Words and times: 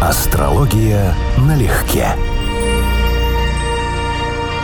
Астрология 0.00 1.12
налегке. 1.38 2.06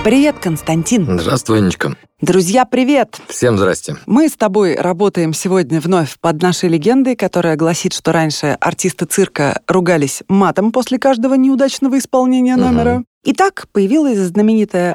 Привет, 0.05 0.37
Константин. 0.41 1.19
Здравствуй, 1.19 1.59
Анечка. 1.59 1.97
Друзья, 2.21 2.65
привет! 2.65 3.21
Всем 3.27 3.59
здрасте. 3.59 3.97
Мы 4.07 4.29
с 4.29 4.37
тобой 4.37 4.77
работаем 4.77 5.35
сегодня 5.35 5.81
вновь 5.81 6.21
под 6.21 6.41
нашей 6.41 6.69
легендой, 6.69 7.17
которая 7.17 7.57
гласит, 7.57 7.95
что 7.95 8.13
раньше 8.13 8.57
артисты 8.61 9.07
цирка 9.07 9.61
ругались 9.67 10.23
матом 10.29 10.71
после 10.71 11.01
каждого 11.01 11.35
неудачного 11.35 11.99
исполнения 11.99 12.55
номера. 12.55 12.95
Мгм. 12.99 13.07
Итак, 13.25 13.67
появилась 13.73 14.19
знаменитая 14.19 14.95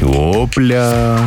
Опля. 0.00 1.18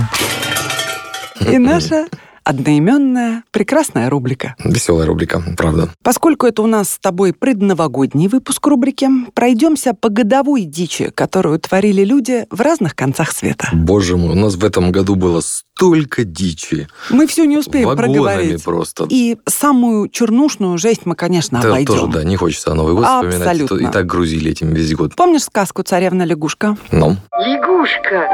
и 1.41 1.57
наша 1.57 2.05
одноименная 2.45 3.43
прекрасная 3.51 4.09
рубрика. 4.09 4.55
Веселая 4.63 5.05
рубрика, 5.07 5.41
правда. 5.57 5.89
Поскольку 6.03 6.45
это 6.45 6.61
у 6.61 6.67
нас 6.67 6.91
с 6.91 6.99
тобой 6.99 7.33
предновогодний 7.33 8.27
выпуск 8.27 8.65
рубрики, 8.67 9.09
пройдемся 9.33 9.93
по 9.93 10.09
годовой 10.09 10.61
дичи, 10.63 11.11
которую 11.13 11.59
творили 11.59 12.03
люди 12.05 12.45
в 12.51 12.61
разных 12.61 12.95
концах 12.95 13.31
света. 13.31 13.67
Боже 13.73 14.15
мой, 14.15 14.31
у 14.31 14.35
нас 14.35 14.55
в 14.55 14.63
этом 14.63 14.91
году 14.91 15.15
было 15.15 15.41
столько 15.41 16.23
дичи. 16.23 16.87
Мы 17.09 17.25
все 17.27 17.45
не 17.45 17.57
успеем 17.57 17.87
Вагонами 17.87 18.13
проговорить. 18.13 18.63
просто. 18.63 19.07
И 19.09 19.37
самую 19.47 20.07
чернушную 20.09 20.77
жесть 20.77 21.01
мы, 21.05 21.15
конечно, 21.15 21.59
обойдем. 21.59 21.85
тоже, 21.87 22.07
да, 22.07 22.23
не 22.23 22.35
хочется 22.35 22.73
Новый 22.75 22.93
год 22.93 23.05
вспоминать. 23.05 23.41
Абсолютно. 23.41 23.87
И 23.87 23.91
так 23.91 24.05
грузили 24.05 24.51
этим 24.51 24.71
весь 24.73 24.93
год. 24.95 25.15
Помнишь 25.15 25.43
сказку 25.43 25.81
«Царевна-лягушка»? 25.81 26.77
Ну, 26.91 27.17
Лягушка, 27.39 28.29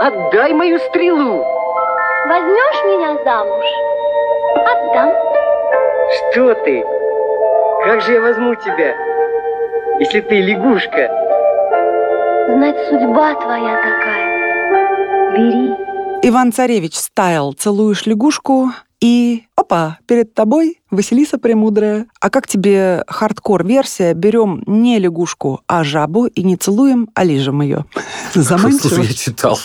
отдай 0.00 0.54
мою 0.54 0.78
стрелу. 0.90 1.59
Возьмешь 2.26 2.84
меня 2.84 3.16
замуж? 3.24 3.64
Отдам. 4.66 5.10
Что 6.32 6.54
ты? 6.64 6.84
Как 7.84 8.02
же 8.02 8.12
я 8.12 8.20
возьму 8.20 8.54
тебя, 8.56 8.94
если 9.98 10.20
ты 10.20 10.40
лягушка? 10.40 11.08
Знать, 12.48 12.76
судьба 12.88 13.34
твоя 13.36 13.74
такая. 13.76 15.32
Бери. 15.32 15.74
Иван-царевич 16.22 16.96
стайл 16.96 17.54
«Целуешь 17.54 18.04
лягушку» 18.04 18.70
и 19.00 19.44
опа, 19.56 19.98
перед 20.06 20.34
тобой 20.34 20.80
Василиса 20.90 21.38
Премудрая. 21.38 22.06
А 22.20 22.30
как 22.30 22.46
тебе 22.46 23.04
хардкор-версия? 23.06 24.12
Берем 24.14 24.62
не 24.66 24.98
лягушку, 24.98 25.62
а 25.66 25.84
жабу 25.84 26.26
и 26.26 26.42
не 26.42 26.56
целуем, 26.56 27.08
а 27.14 27.24
лижем 27.24 27.62
ее. 27.62 27.84
Заманчиво. 28.34 28.88
слушай, 28.88 29.06
я 29.06 29.14
читал. 29.14 29.58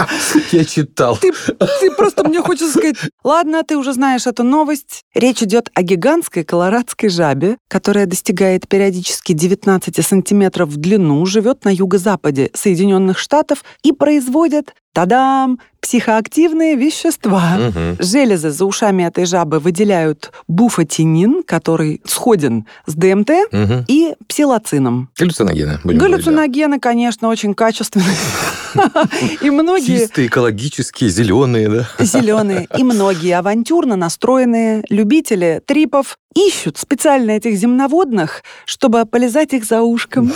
Я 0.52 0.64
читал. 0.64 1.16
Ты, 1.16 1.32
ты 1.80 1.90
просто 1.92 2.26
мне 2.26 2.40
хочешь 2.42 2.70
сказать, 2.70 2.96
ладно, 3.24 3.62
ты 3.62 3.76
уже 3.76 3.92
знаешь 3.92 4.26
эту 4.26 4.42
новость. 4.42 5.02
Речь 5.14 5.42
идет 5.42 5.70
о 5.74 5.82
гигантской 5.82 6.44
колорадской 6.44 7.08
жабе, 7.08 7.56
которая 7.68 8.06
достигает 8.06 8.68
периодически 8.68 9.32
19 9.32 10.04
сантиметров 10.04 10.68
в 10.70 10.76
длину, 10.76 11.24
живет 11.26 11.64
на 11.64 11.72
юго-западе 11.72 12.50
Соединенных 12.54 13.18
Штатов 13.18 13.64
и 13.82 13.92
производит, 13.92 14.74
тадам, 14.92 15.60
психоактивные 15.80 16.76
вещества. 16.76 17.56
Мгм. 17.58 17.96
Железы 17.98 18.50
за 18.50 18.64
ушами 18.64 19.02
этой 19.04 19.24
жабы 19.24 19.58
выделяют 19.58 20.32
буфатинин, 20.48 21.42
который 21.42 22.00
сходен 22.04 22.66
с 22.86 22.94
ДМТ, 22.94 23.30
Мгм. 23.52 23.84
и 23.88 24.14
псилоцином. 24.28 25.08
Галлюциногены. 25.18 25.78
будем 25.84 25.98
говорить, 25.98 26.16
да. 26.24 26.30
Галлюциногены, 26.30 26.78
конечно, 26.80 27.28
очень 27.28 27.54
качественные. 27.54 28.16
И 29.42 29.50
многие 29.50 29.98
Чистые, 29.98 30.28
экологические, 30.28 31.10
зеленые, 31.10 31.68
да? 31.68 31.88
зеленые, 31.98 32.68
и 32.78 32.84
многие 32.84 33.36
авантюрно 33.36 33.96
настроенные 33.96 34.84
любители 34.90 35.60
трипов 35.66 36.16
ищут 36.36 36.78
специально 36.78 37.32
этих 37.32 37.56
земноводных, 37.56 38.44
чтобы 38.66 39.04
полезать 39.06 39.52
их 39.54 39.64
за 39.64 39.82
ушком. 39.82 40.32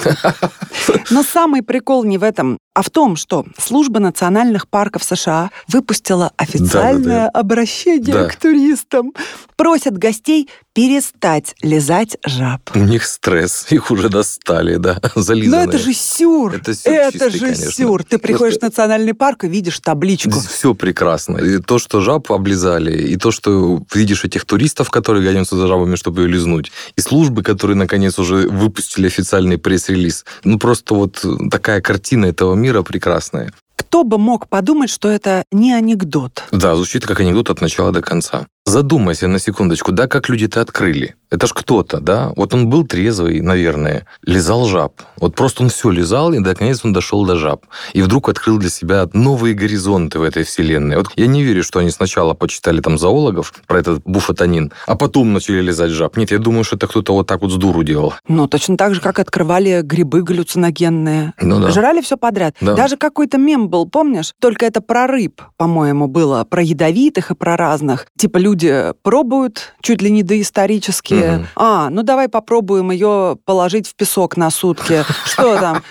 Но 1.10 1.22
самый 1.22 1.62
прикол 1.62 2.02
не 2.02 2.18
в 2.18 2.24
этом, 2.24 2.58
а 2.75 2.83
в 2.83 2.91
том, 2.91 3.17
что 3.17 3.44
служба 3.56 4.00
национальных 4.00 4.69
парков 4.69 5.05
США 5.05 5.51
выпустила 5.68 6.33
официальное 6.36 7.29
обращение 7.29 8.12
Да. 8.12 8.29
к 8.29 8.36
туристам. 8.36 9.12
Просят 9.57 9.96
гостей 9.96 10.51
перестать 10.74 11.55
лизать 11.62 12.17
жаб. 12.27 12.61
У 12.74 12.79
них 12.80 13.05
стресс, 13.07 13.67
их 13.70 13.90
уже 13.90 14.08
достали, 14.08 14.77
да, 14.77 14.98
Но 15.14 15.23
зализанные. 15.23 15.68
это 15.68 15.79
же 15.79 15.95
сюр! 15.95 16.55
Это 16.55 16.74
сюр 16.74 16.92
Это 16.92 17.12
чистый, 17.12 17.30
же 17.30 17.39
конечно. 17.39 17.70
сюр! 17.73 18.05
Ты 18.05 18.18
приходишь 18.18 18.57
в 18.57 18.61
Просто- 18.61 18.83
национальный 18.83 19.14
парк 19.14 19.45
и 19.45 19.48
видишь 19.48 19.79
табличку. 19.80 20.33
Все 20.33 20.74
прекрасно. 20.74 21.39
И 21.39 21.58
то, 21.58 21.79
что 21.79 22.01
жаб 22.01 22.30
облизали, 22.33 22.92
и 22.96 23.17
то, 23.17 23.30
что 23.30 23.83
видишь 23.95 24.24
этих 24.24 24.45
туристов, 24.45 24.90
которые 24.90 25.24
гоняются 25.24 25.57
за 25.57 25.67
жабами, 25.68 25.95
чтобы 25.95 26.23
ее 26.23 26.29
лизнуть, 26.29 26.73
и 26.96 27.01
службы, 27.01 27.42
которые, 27.42 27.77
наконец, 27.77 28.18
уже 28.18 28.48
выпустили 28.48 29.07
официальный 29.07 29.58
пресс-релиз. 29.58 30.24
Ну, 30.42 30.58
просто 30.58 30.95
вот 30.95 31.24
такая 31.51 31.80
картина 31.80 32.27
этого 32.27 32.55
мира 32.55 32.83
прекрасная. 32.83 33.52
Кто 33.77 34.05
бы 34.05 34.18
мог 34.18 34.48
подумать, 34.48 34.90
что 34.90 35.08
это 35.08 35.45
не 35.52 35.73
анекдот? 35.73 36.45
Да, 36.51 36.74
звучит 36.74 37.07
как 37.07 37.20
анекдот 37.20 37.51
от 37.51 37.61
начала 37.61 37.92
до 37.92 38.02
конца. 38.02 38.46
Задумайся 38.67 39.29
на 39.29 39.39
секундочку, 39.39 39.92
да, 39.92 40.07
как 40.07 40.30
люди-то 40.30 40.63
открыли. 40.63 41.17
Это 41.30 41.47
ж 41.47 41.52
кто-то, 41.52 42.01
да? 42.01 42.33
Вот 42.36 42.55
он 42.55 42.70
был 42.70 42.86
трезвый, 42.86 43.41
наверное, 43.41 44.07
лизал 44.23 44.67
жаб. 44.67 45.02
Вот 45.17 45.35
просто 45.35 45.64
он 45.64 45.69
все 45.69 45.91
лизал, 45.91 46.33
и 46.33 46.39
наконец 46.39 46.85
он 46.85 46.92
дошел 46.92 47.27
до 47.27 47.36
жаб. 47.36 47.67
И 47.92 48.02
вдруг 48.02 48.29
открыл 48.29 48.57
для 48.58 48.70
себя 48.70 49.08
новые 49.13 49.55
горизонты 49.55 50.19
в 50.19 50.23
этой 50.23 50.45
вселенной. 50.45 50.97
Вот 50.97 51.08
я 51.17 51.27
не 51.27 51.42
верю, 51.42 51.64
что 51.64 51.80
они 51.80 51.91
сначала 51.91 52.35
почитали 52.35 52.80
там 52.80 52.98
зоологов 52.98 53.52
про 53.67 53.80
этот 53.80 54.02
буфатонин, 54.05 54.73
а 54.86 54.95
потом 54.95 55.33
начали 55.33 55.61
лизать 55.61 55.91
жаб. 55.91 56.17
Нет, 56.17 56.31
я 56.31 56.39
думаю, 56.39 56.64
что 56.64 56.77
это 56.77 56.86
кто-то 56.86 57.14
вот 57.14 57.27
так 57.27 57.42
вот 57.42 57.51
с 57.51 57.57
дуру 57.57 57.83
делал. 57.83 58.14
Ну, 58.29 58.46
точно 58.46 58.77
так 58.77 58.95
же, 58.95 59.01
как 59.01 59.19
открывали 59.19 59.83
грибы 59.83 60.23
галлюциногенные. 60.23 61.35
Ну 61.41 61.61
да. 61.61 61.70
Жрали 61.70 62.01
все 62.01 62.17
подряд. 62.17 62.55
Да. 62.61 62.75
Даже 62.75 62.96
какой-то 62.96 63.39
мем 63.39 63.69
был, 63.69 63.86
помнишь? 63.89 64.33
Только 64.41 64.67
это 64.67 64.81
про 64.81 65.08
рыб, 65.08 65.42
по-моему, 65.57 66.07
было. 66.07 66.45
Про 66.45 66.63
ядовитых 66.63 67.33
и 67.33 67.35
про 67.35 67.57
разных. 67.57 68.07
Типа 68.17 68.39
люди 68.39 68.53
пробуют 69.02 69.74
чуть 69.82 70.02
ли 70.02 70.10
не 70.10 70.22
доисторические. 70.22 71.32
Мгм. 71.32 71.46
А, 71.56 71.90
ну 71.90 72.02
давай 72.02 72.28
попробуем 72.28 72.90
ее 72.90 73.36
положить 73.44 73.88
в 73.88 73.94
песок 73.94 74.36
на 74.36 74.50
сутки. 74.50 75.04
Что 75.26 75.58
там? 75.58 75.82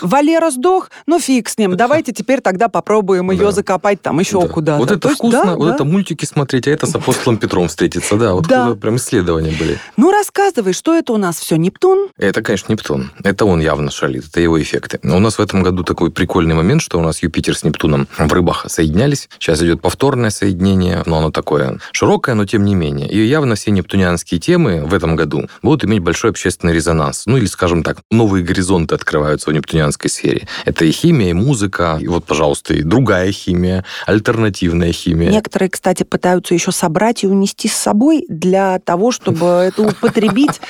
Валера 0.00 0.50
сдох? 0.50 0.90
Ну 1.06 1.18
фиг 1.18 1.48
с 1.48 1.58
ним. 1.58 1.76
Давайте 1.76 2.12
теперь 2.12 2.40
тогда 2.40 2.68
попробуем 2.68 3.30
ее 3.30 3.52
закопать 3.52 4.00
там 4.02 4.20
еще 4.20 4.40
Да. 4.40 4.48
куда-то. 4.48 4.78
Вот 4.78 4.88
То 4.88 4.94
это 4.94 5.08
вкусно, 5.10 5.56
вот 5.56 5.74
это 5.74 5.84
мультики 5.84 6.24
смотреть, 6.24 6.68
а 6.68 6.70
это 6.70 6.86
с 6.86 6.94
апостолом 6.94 7.38
Петром 7.38 7.68
встретиться. 7.68 8.16
Да, 8.16 8.34
вот 8.34 8.80
прям 8.80 8.96
исследования 8.96 9.52
были. 9.58 9.78
Ну 9.96 10.10
рассказывай, 10.10 10.72
что 10.72 10.94
это 10.94 11.12
у 11.12 11.16
нас 11.16 11.38
все 11.38 11.56
Нептун? 11.56 12.08
Это, 12.16 12.42
конечно, 12.42 12.72
Нептун. 12.72 13.10
Это 13.24 13.44
он 13.44 13.60
явно 13.60 13.90
шалит, 13.90 14.26
это 14.28 14.40
его 14.40 14.60
эффекты. 14.60 14.98
Но 15.02 15.16
у 15.16 15.20
нас 15.20 15.38
в 15.38 15.40
этом 15.42 15.62
году 15.62 15.82
такой 15.84 16.10
прикольный 16.10 16.54
момент, 16.54 16.82
что 16.82 16.98
у 16.98 17.02
нас 17.02 17.22
Юпитер 17.22 17.56
с 17.56 17.64
Нептуном 17.64 18.08
в 18.16 18.32
рыбах 18.32 18.66
соединялись. 18.68 19.28
Сейчас 19.38 19.62
идет 19.62 19.80
повторное 19.80 20.30
соединение, 20.30 21.02
но 21.06 21.18
оно 21.18 21.30
такое 21.30 21.78
широкое, 21.92 22.34
но 22.34 22.44
тем 22.46 22.64
не 22.64 22.74
менее. 22.74 23.08
И 23.08 23.24
явно 23.24 23.54
все 23.54 23.70
нептунианские 23.70 24.40
темы 24.40 24.84
в 24.84 24.94
этом 24.94 25.16
году 25.16 25.48
будут 25.62 25.84
иметь 25.84 26.00
большой 26.02 26.30
общественный 26.30 26.74
резонанс. 26.74 27.24
Ну 27.26 27.36
или, 27.36 27.46
скажем 27.46 27.82
так, 27.82 27.98
новые 28.10 28.44
горизонты 28.44 28.94
открываются 28.94 29.50
в 29.50 29.52
нептунианской 29.52 30.10
сфере. 30.10 30.46
Это 30.64 30.84
и 30.84 30.90
химия, 30.90 31.30
и 31.30 31.32
музыка, 31.32 31.98
и 32.00 32.08
вот, 32.08 32.24
пожалуйста, 32.24 32.74
и 32.74 32.82
другая 32.82 33.32
химия, 33.32 33.84
альтернативная 34.06 34.92
химия. 34.92 35.30
Некоторые, 35.30 35.70
кстати, 35.70 36.02
пытаются 36.02 36.54
еще 36.54 36.72
собрать 36.72 37.24
и 37.24 37.26
унести 37.26 37.68
с 37.68 37.74
собой 37.74 38.24
для 38.28 38.78
того, 38.80 39.12
чтобы 39.12 39.46
это 39.46 39.82
употребить 39.82 40.60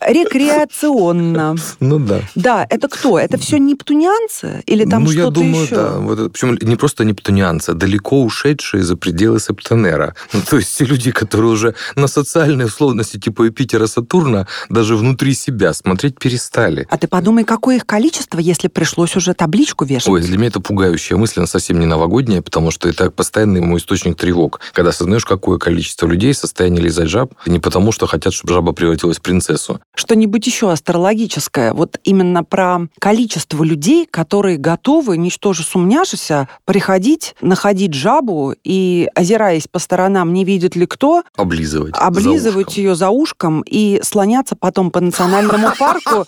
рекреационно. 0.00 1.56
Ну 1.80 1.98
да. 1.98 2.20
Да, 2.34 2.66
это 2.68 2.88
кто? 2.88 3.18
Это 3.18 3.38
все 3.38 3.58
нептунианцы? 3.58 4.62
Или 4.66 4.84
там 4.84 5.04
ну, 5.04 5.10
что-то 5.10 5.24
я 5.24 5.30
думаю, 5.30 5.64
еще? 5.64 5.74
да. 5.74 5.98
Вот 5.98 6.32
причем 6.32 6.58
не 6.60 6.76
просто 6.76 7.04
нептунианцы, 7.04 7.70
а 7.70 7.74
далеко 7.74 8.22
ушедшие 8.22 8.82
за 8.82 8.96
пределы 8.96 9.40
Септенера. 9.40 10.09
Ну, 10.32 10.40
то 10.48 10.56
есть 10.56 10.76
те 10.76 10.84
люди, 10.84 11.10
которые 11.10 11.52
уже 11.52 11.74
на 11.96 12.06
социальные 12.06 12.66
условности 12.66 13.18
типа 13.18 13.44
Юпитера, 13.44 13.86
Сатурна 13.86 14.46
даже 14.68 14.96
внутри 14.96 15.34
себя 15.34 15.72
смотреть 15.72 16.18
перестали. 16.18 16.86
А 16.90 16.98
ты 16.98 17.08
подумай, 17.08 17.44
какое 17.44 17.76
их 17.76 17.86
количество, 17.86 18.38
если 18.38 18.68
пришлось 18.68 19.16
уже 19.16 19.34
табличку 19.34 19.84
вешать? 19.84 20.08
Ой, 20.08 20.22
для 20.22 20.36
меня 20.36 20.48
это 20.48 20.60
пугающая 20.60 21.16
мысль, 21.16 21.34
она 21.38 21.46
совсем 21.46 21.78
не 21.80 21.86
новогодняя, 21.86 22.42
потому 22.42 22.70
что 22.70 22.88
это 22.88 23.10
постоянный 23.10 23.60
мой 23.60 23.78
источник 23.78 24.16
тревог. 24.16 24.60
Когда 24.72 24.90
осознаешь, 24.90 25.24
какое 25.24 25.58
количество 25.58 26.06
людей 26.06 26.32
в 26.32 26.36
состоянии 26.36 26.80
лизать 26.80 27.08
жаб, 27.08 27.34
не 27.46 27.58
потому 27.58 27.92
что 27.92 28.06
хотят, 28.06 28.32
чтобы 28.32 28.54
жаба 28.54 28.72
превратилась 28.72 29.18
в 29.18 29.22
принцессу. 29.22 29.80
Что-нибудь 29.94 30.46
еще 30.46 30.70
астрологическое, 30.70 31.72
вот 31.72 31.98
именно 32.04 32.44
про 32.44 32.88
количество 32.98 33.62
людей, 33.62 34.06
которые 34.10 34.56
готовы, 34.56 35.16
ничтоже 35.16 35.62
сумняшися, 35.62 36.48
приходить, 36.64 37.34
находить 37.40 37.94
жабу 37.94 38.54
и, 38.64 39.08
озираясь 39.14 39.68
по 39.68 39.78
сторонам, 39.78 39.99
не 40.08 40.44
видит 40.44 40.76
ли 40.76 40.86
кто, 40.86 41.22
Облизывать. 41.36 41.94
за 41.94 42.00
облизывать 42.02 42.68
ушком. 42.68 42.82
ее 42.84 42.94
за 42.94 43.10
ушком 43.10 43.60
и 43.62 44.00
слоняться 44.02 44.56
потом 44.56 44.90
по 44.90 45.00
национальному 45.00 45.68
парку. 45.78 46.26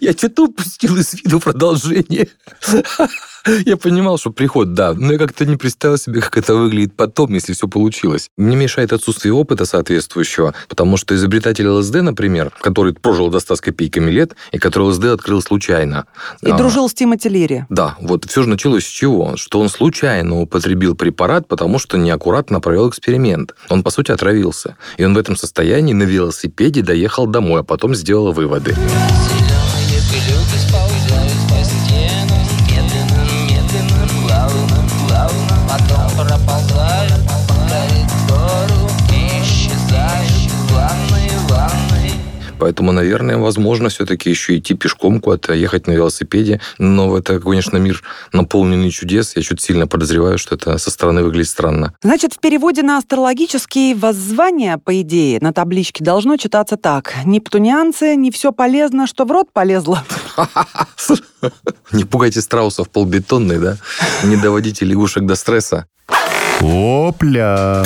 Я, 0.00 0.12
что-то 0.12 0.44
упустил 0.44 0.96
из 0.96 1.14
виду 1.14 1.40
продолжение. 1.40 2.28
Я 3.64 3.78
понимал, 3.78 4.18
что 4.18 4.30
приход, 4.30 4.74
да, 4.74 4.92
но 4.92 5.12
я 5.14 5.18
как-то 5.18 5.46
не 5.46 5.56
представил 5.56 5.96
себе, 5.96 6.20
как 6.20 6.36
это 6.36 6.54
выглядит 6.54 6.94
потом, 6.94 7.32
если 7.32 7.54
все 7.54 7.68
получилось. 7.68 8.28
Мне 8.36 8.54
мешает 8.54 8.92
отсутствие 8.92 9.32
опыта 9.32 9.64
соответствующего, 9.64 10.52
потому 10.68 10.98
что 10.98 11.14
изобретатель 11.14 11.66
ЛСД, 11.66 12.02
например, 12.02 12.52
который 12.60 12.92
прожил 12.92 13.30
до 13.30 13.40
100 13.40 13.56
с 13.56 13.60
копейками 13.62 14.10
лет, 14.10 14.36
и 14.52 14.58
который 14.58 14.88
ЛСД 14.88 15.04
открыл 15.06 15.40
случайно. 15.40 16.04
И 16.42 16.50
А, 16.50 16.56
дружил 16.58 16.86
с 16.86 16.92
Тимоти 16.92 17.30
Лири. 17.30 17.64
Да, 17.70 17.96
вот 18.02 18.26
все 18.26 18.42
же 18.42 18.48
началось 18.50 18.84
с 18.84 18.88
чего? 18.90 19.36
Что 19.36 19.58
он 19.60 19.70
случайно 19.70 20.38
употребил 20.42 20.94
препарат, 20.94 21.48
потому 21.48 21.78
что 21.78 21.96
неаккуратно 21.96 22.49
провел 22.58 22.88
эксперимент. 22.88 23.54
Он, 23.68 23.84
по 23.84 23.90
сути, 23.90 24.10
отравился. 24.10 24.76
И 24.96 25.04
он 25.04 25.14
в 25.14 25.18
этом 25.18 25.36
состоянии 25.36 25.92
на 25.92 26.02
велосипеде 26.02 26.82
доехал 26.82 27.26
домой, 27.26 27.60
а 27.60 27.62
потом 27.62 27.94
сделал 27.94 28.32
выводы. 28.32 28.74
Зеленые 28.74 29.59
Поэтому, 42.60 42.92
наверное, 42.92 43.38
возможно 43.38 43.88
все-таки 43.88 44.28
еще 44.28 44.58
идти 44.58 44.74
пешком 44.74 45.20
куда-то, 45.20 45.54
ехать 45.54 45.86
на 45.86 45.92
велосипеде. 45.92 46.60
Но 46.78 47.16
это, 47.16 47.40
конечно, 47.40 47.78
мир 47.78 48.02
наполненный 48.32 48.90
чудес. 48.90 49.34
Я 49.34 49.42
чуть 49.42 49.62
сильно 49.62 49.86
подозреваю, 49.86 50.36
что 50.36 50.56
это 50.56 50.76
со 50.76 50.90
стороны 50.90 51.22
выглядит 51.22 51.48
странно. 51.48 51.94
Значит, 52.02 52.34
в 52.34 52.38
переводе 52.38 52.82
на 52.82 52.98
астрологические 52.98 53.94
воззвания, 53.94 54.76
по 54.76 55.00
идее, 55.00 55.38
на 55.40 55.54
табличке 55.54 56.04
должно 56.04 56.36
читаться 56.36 56.76
так. 56.76 57.14
Нептунианцы, 57.24 58.14
не 58.14 58.30
все 58.30 58.52
полезно, 58.52 59.06
что 59.06 59.24
в 59.24 59.32
рот 59.32 59.48
полезло. 59.52 60.04
Не 61.92 62.04
пугайте 62.04 62.42
страусов 62.42 62.90
полбетонный, 62.90 63.58
да? 63.58 63.78
Не 64.22 64.36
доводите 64.36 64.84
лягушек 64.84 65.24
до 65.24 65.34
стресса. 65.34 65.86
Опля. 66.60 67.82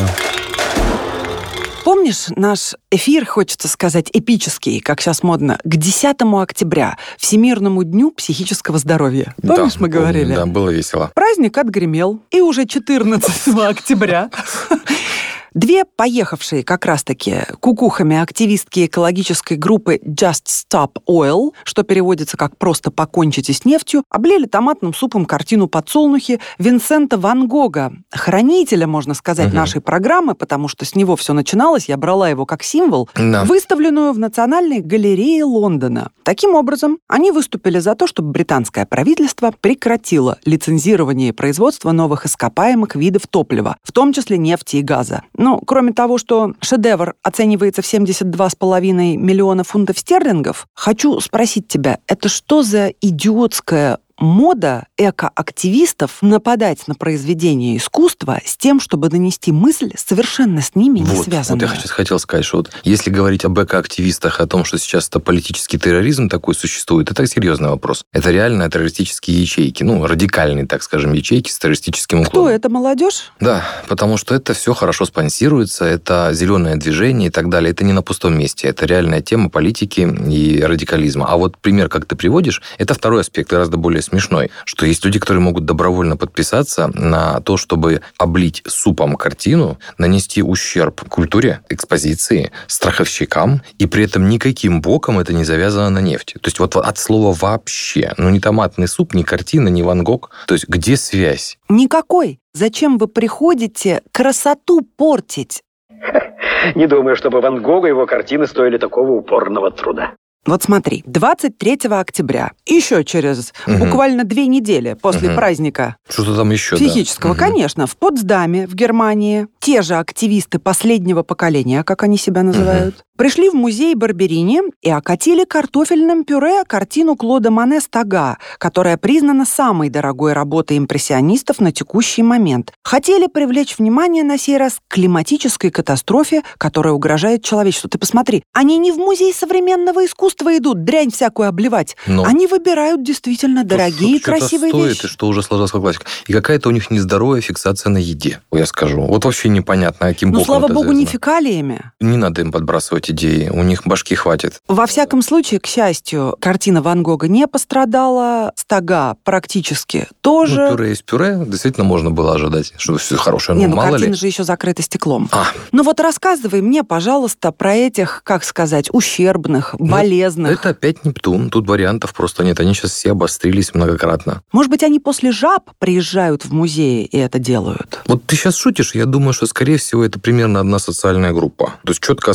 Помнишь 1.84 2.28
наш 2.34 2.74
эфир, 2.90 3.26
хочется 3.26 3.68
сказать, 3.68 4.08
эпический, 4.14 4.80
как 4.80 5.02
сейчас 5.02 5.22
модно, 5.22 5.58
к 5.64 5.76
10 5.76 6.16
октября, 6.40 6.96
Всемирному 7.18 7.84
дню 7.84 8.10
психического 8.10 8.78
здоровья? 8.78 9.34
Помнишь, 9.42 9.74
Да, 9.74 9.80
мы 9.80 9.88
помню, 9.88 9.92
говорили? 9.92 10.34
Да, 10.34 10.46
было 10.46 10.70
весело. 10.70 11.12
Праздник 11.14 11.58
отгремел, 11.58 12.20
и 12.30 12.40
уже 12.40 12.64
14 12.64 13.48
октября 13.58 14.30
Две 15.54 15.84
поехавшие 15.84 16.64
как 16.64 16.84
раз-таки 16.84 17.36
кукухами 17.60 18.16
активистки 18.16 18.86
экологической 18.86 19.56
группы 19.56 20.00
Just 20.04 20.46
Stop 20.46 20.96
Oil, 21.08 21.52
что 21.62 21.84
переводится 21.84 22.36
как 22.36 22.56
«просто 22.58 22.90
покончите 22.90 23.52
с 23.52 23.64
нефтью», 23.64 24.02
облили 24.10 24.46
томатным 24.46 24.92
супом 24.92 25.26
картину 25.26 25.68
«Подсолнухи» 25.68 26.40
Винсента 26.58 27.18
Ван 27.18 27.46
Гога, 27.46 27.92
хранителя, 28.10 28.88
можно 28.88 29.14
сказать, 29.14 29.46
Мгм. 29.48 29.56
нашей 29.56 29.80
программы, 29.80 30.34
потому 30.34 30.66
что 30.66 30.84
с 30.84 30.96
него 30.96 31.14
все 31.14 31.32
начиналось, 31.32 31.88
я 31.88 31.96
брала 31.96 32.28
его 32.28 32.46
как 32.46 32.64
символ, 32.64 33.08
Да. 33.14 33.44
выставленную 33.44 34.12
в 34.12 34.18
Национальной 34.18 34.80
галерее 34.80 35.44
Лондона. 35.44 36.10
Таким 36.24 36.56
образом, 36.56 36.98
они 37.06 37.30
выступили 37.30 37.78
за 37.78 37.94
то, 37.94 38.08
чтобы 38.08 38.32
британское 38.32 38.86
правительство 38.86 39.54
прекратило 39.60 40.36
лицензирование 40.44 41.28
и 41.28 41.32
производство 41.32 41.92
новых 41.92 42.26
ископаемых 42.26 42.96
видов 42.96 43.28
топлива, 43.28 43.76
в 43.84 43.92
том 43.92 44.12
числе 44.12 44.36
нефти 44.36 44.76
и 44.76 44.82
газа. 44.82 45.22
Ну, 45.44 45.58
кроме 45.58 45.92
того, 45.92 46.16
что 46.16 46.54
шедевр 46.62 47.16
оценивается 47.22 47.82
в 47.82 47.84
72,5 47.84 49.18
миллиона 49.18 49.62
фунтов 49.62 49.98
стерлингов, 49.98 50.66
хочу 50.72 51.20
спросить 51.20 51.68
тебя, 51.68 51.98
это 52.06 52.30
что 52.30 52.62
за 52.62 52.86
идиотская 53.02 53.98
мода 54.18 54.86
экоактивистов 54.96 56.18
нападать 56.22 56.86
на 56.86 56.94
произведения 56.94 57.76
искусства 57.76 58.40
с 58.44 58.56
тем, 58.56 58.80
чтобы 58.80 59.08
донести 59.08 59.52
мысль 59.52 59.90
совершенно 59.96 60.60
с 60.62 60.74
ними 60.74 61.00
не 61.00 61.04
Вот, 61.06 61.24
связанную? 61.24 61.68
вот 61.68 61.76
я 61.78 61.88
хотел 61.88 62.18
сказать, 62.18 62.44
что 62.44 62.58
вот 62.58 62.70
если 62.84 63.10
говорить 63.10 63.44
об 63.44 63.58
экоактивистах, 63.60 64.40
о 64.40 64.46
том, 64.46 64.64
что 64.64 64.78
сейчас 64.78 65.08
это 65.08 65.20
политический 65.20 65.78
терроризм 65.78 66.28
такой 66.28 66.54
существует, 66.54 67.10
это 67.10 67.26
серьезный 67.26 67.68
вопрос. 67.70 68.04
Это 68.12 68.30
реально 68.30 68.70
террористические 68.70 69.40
ячейки, 69.40 69.82
ну, 69.82 70.06
радикальные, 70.06 70.66
так 70.66 70.82
скажем, 70.82 71.12
ячейки 71.12 71.50
с 71.50 71.58
террористическим 71.58 72.22
Кто 72.24 72.30
уклоном. 72.40 72.52
это, 72.52 72.68
молодежь? 72.68 73.32
Да, 73.40 73.64
потому 73.88 74.16
что 74.16 74.34
это 74.34 74.54
все 74.54 74.74
хорошо 74.74 75.04
спонсируется, 75.04 75.84
это 75.84 76.30
зеленое 76.32 76.76
движение 76.76 77.28
и 77.28 77.30
так 77.30 77.48
далее. 77.48 77.72
Это 77.72 77.84
не 77.84 77.92
на 77.92 78.02
пустом 78.02 78.38
месте. 78.38 78.68
Это 78.68 78.86
реальная 78.86 79.20
тема 79.20 79.50
политики 79.50 80.00
и 80.28 80.62
радикализма. 80.62 81.26
А 81.26 81.36
вот 81.36 81.58
пример, 81.58 81.88
как 81.88 82.06
ты 82.06 82.16
приводишь, 82.16 82.62
это 82.78 82.94
второй 82.94 83.22
аспект, 83.22 83.50
гораздо 83.50 83.76
более 83.76 84.02
смешной, 84.04 84.50
что 84.64 84.86
есть 84.86 85.04
люди, 85.04 85.18
которые 85.18 85.42
могут 85.42 85.64
добровольно 85.64 86.16
подписаться 86.16 86.90
на 86.94 87.40
то, 87.40 87.56
чтобы 87.56 88.02
облить 88.18 88.62
супом 88.66 89.16
картину, 89.16 89.78
нанести 89.98 90.42
ущерб 90.42 91.00
культуре, 91.08 91.60
экспозиции, 91.68 92.52
страховщикам, 92.66 93.62
и 93.78 93.86
при 93.86 94.04
этом 94.04 94.28
никаким 94.28 94.80
боком 94.80 95.18
это 95.18 95.32
не 95.32 95.44
завязано 95.44 95.90
на 95.90 96.00
нефти. 96.00 96.34
То 96.34 96.48
есть 96.48 96.58
вот 96.58 96.76
от 96.76 96.98
слова 96.98 97.36
вообще. 97.38 98.12
Ну, 98.16 98.30
не 98.30 98.40
томатный 98.40 98.88
суп, 98.88 99.14
ни 99.14 99.22
картина, 99.22 99.68
ни 99.68 99.82
Ван 99.82 100.04
Гог. 100.04 100.30
То 100.46 100.54
есть 100.54 100.68
где 100.68 100.96
связь? 100.96 101.58
Никакой. 101.68 102.38
Зачем 102.52 102.98
вы 102.98 103.08
приходите 103.08 104.02
красоту 104.12 104.82
портить? 104.96 105.62
Не 106.74 106.86
думаю, 106.86 107.16
чтобы 107.16 107.40
Ван 107.40 107.62
Гога 107.62 107.88
и 107.88 107.90
его 107.90 108.06
картины 108.06 108.46
стоили 108.46 108.78
такого 108.78 109.12
упорного 109.12 109.70
труда. 109.70 110.14
Вот 110.46 110.62
смотри, 110.62 111.02
23 111.06 111.78
октября, 112.00 112.52
еще 112.66 113.02
через 113.02 113.54
Мгм. 113.66 113.78
буквально 113.78 114.24
две 114.24 114.46
недели 114.46 114.92
после 114.92 115.28
Мгм. 115.28 115.36
праздника 115.36 115.96
Что-то 116.08 116.36
там 116.36 116.50
еще, 116.50 116.76
да? 116.76 116.84
психического, 116.84 117.30
Мгм. 117.30 117.38
конечно, 117.38 117.86
в 117.86 117.96
Потсдаме, 117.96 118.66
в 118.66 118.74
Германии, 118.74 119.46
те 119.60 119.80
же 119.80 119.94
активисты 119.94 120.58
последнего 120.58 121.22
поколения, 121.22 121.82
как 121.82 122.02
они 122.02 122.18
себя 122.18 122.42
называют, 122.42 123.02
пришли 123.16 123.48
в 123.48 123.54
музей 123.54 123.94
Барберини 123.94 124.60
и 124.82 124.90
окатили 124.90 125.44
картофельным 125.44 126.24
пюре 126.24 126.64
картину 126.66 127.16
Клода 127.16 127.50
Мане 127.50 127.80
«Стага», 127.80 128.38
которая 128.58 128.96
признана 128.96 129.44
самой 129.46 129.88
дорогой 129.88 130.32
работой 130.32 130.78
импрессионистов 130.78 131.60
на 131.60 131.72
текущий 131.72 132.22
момент. 132.22 132.72
Хотели 132.82 133.26
привлечь 133.26 133.78
внимание 133.78 134.24
на 134.24 134.36
сей 134.38 134.56
раз 134.56 134.74
к 134.88 134.94
климатической 134.94 135.70
катастрофе, 135.70 136.42
которая 136.58 136.92
угрожает 136.94 137.44
человечеству. 137.44 137.88
Ты 137.88 137.98
посмотри, 137.98 138.42
они 138.52 138.78
не 138.78 138.90
в 138.92 138.96
музей 138.96 139.32
современного 139.32 140.04
искусства 140.04 140.56
идут 140.56 140.84
дрянь 140.84 141.10
всякую 141.10 141.48
обливать. 141.48 141.96
Но- 142.06 142.24
Они 142.24 142.46
выбирают 142.46 143.02
действительно 143.04 143.64
дорогие 143.64 144.16
и 144.16 144.20
Что-то 144.20 144.38
красивые 144.38 144.70
стоит, 144.70 144.88
вещи. 144.90 145.04
и 145.06 145.08
что 145.08 145.28
уже 145.28 145.42
сложилась 145.42 145.70
как 145.70 145.80
классика. 145.82 146.06
И 146.26 146.32
какая-то 146.32 146.68
у 146.68 146.72
них 146.72 146.90
нездоровая 146.90 147.40
фиксация 147.40 147.90
на 147.90 147.98
еде, 147.98 148.40
я 148.52 148.66
скажу. 148.66 149.02
Вот 149.02 149.24
вообще 149.24 149.48
непонятно, 149.48 150.08
каким 150.08 150.30
Ну, 150.30 150.40
боком 150.40 150.46
слава 150.46 150.68
богу, 150.72 150.92
не 150.92 151.06
фекалиями. 151.06 151.92
Не 152.00 152.16
надо 152.16 152.40
им 152.40 152.50
подбрасывать 152.52 153.03
идеи, 153.10 153.48
у 153.48 153.62
них 153.62 153.86
башки 153.86 154.14
хватит. 154.14 154.60
Во 154.68 154.86
всяком 154.86 155.22
случае, 155.22 155.60
к 155.60 155.66
счастью, 155.66 156.36
картина 156.40 156.82
Ван 156.82 157.02
Гога 157.02 157.28
не 157.28 157.46
пострадала, 157.46 158.52
стога 158.56 159.16
практически 159.24 160.08
тоже. 160.20 160.68
Ну, 160.70 160.76
пюре 160.76 160.88
есть 160.90 161.04
пюре, 161.04 161.42
действительно 161.46 161.84
можно 161.84 162.10
было 162.10 162.34
ожидать, 162.34 162.72
что 162.76 162.96
все 162.96 163.16
хорошее, 163.16 163.58
не, 163.58 163.66
ну, 163.66 163.70
ну 163.70 163.76
мало 163.76 163.90
картина 163.90 164.12
ли. 164.12 164.16
же 164.16 164.26
еще 164.26 164.44
закрыта 164.44 164.82
стеклом. 164.82 165.28
А, 165.32 165.46
Ну 165.72 165.82
вот 165.82 166.00
рассказывай 166.00 166.60
мне, 166.60 166.84
пожалуйста, 166.84 167.52
про 167.52 167.74
этих, 167.74 168.22
как 168.24 168.44
сказать, 168.44 168.88
ущербных, 168.92 169.74
болезных. 169.78 170.50
Ну, 170.50 170.58
это 170.58 170.70
опять 170.70 171.04
Нептун, 171.04 171.50
тут 171.50 171.68
вариантов 171.68 172.14
просто 172.14 172.44
нет, 172.44 172.60
они 172.60 172.74
сейчас 172.74 172.92
все 172.92 173.12
обострились 173.12 173.74
многократно. 173.74 174.42
Может 174.52 174.70
быть, 174.70 174.82
они 174.82 175.00
после 175.00 175.32
жаб 175.32 175.70
приезжают 175.78 176.44
в 176.44 176.52
музеи 176.52 177.04
и 177.04 177.18
это 177.18 177.38
делают? 177.38 178.00
Вот 178.06 178.24
ты 178.24 178.36
сейчас 178.36 178.56
шутишь, 178.56 178.94
я 178.94 179.06
думаю, 179.06 179.32
что, 179.32 179.46
скорее 179.46 179.78
всего, 179.78 180.04
это 180.04 180.18
примерно 180.18 180.60
одна 180.60 180.78
социальная 180.78 181.32
группа. 181.32 181.74
То 181.84 181.90
есть 181.90 182.02
четко 182.02 182.30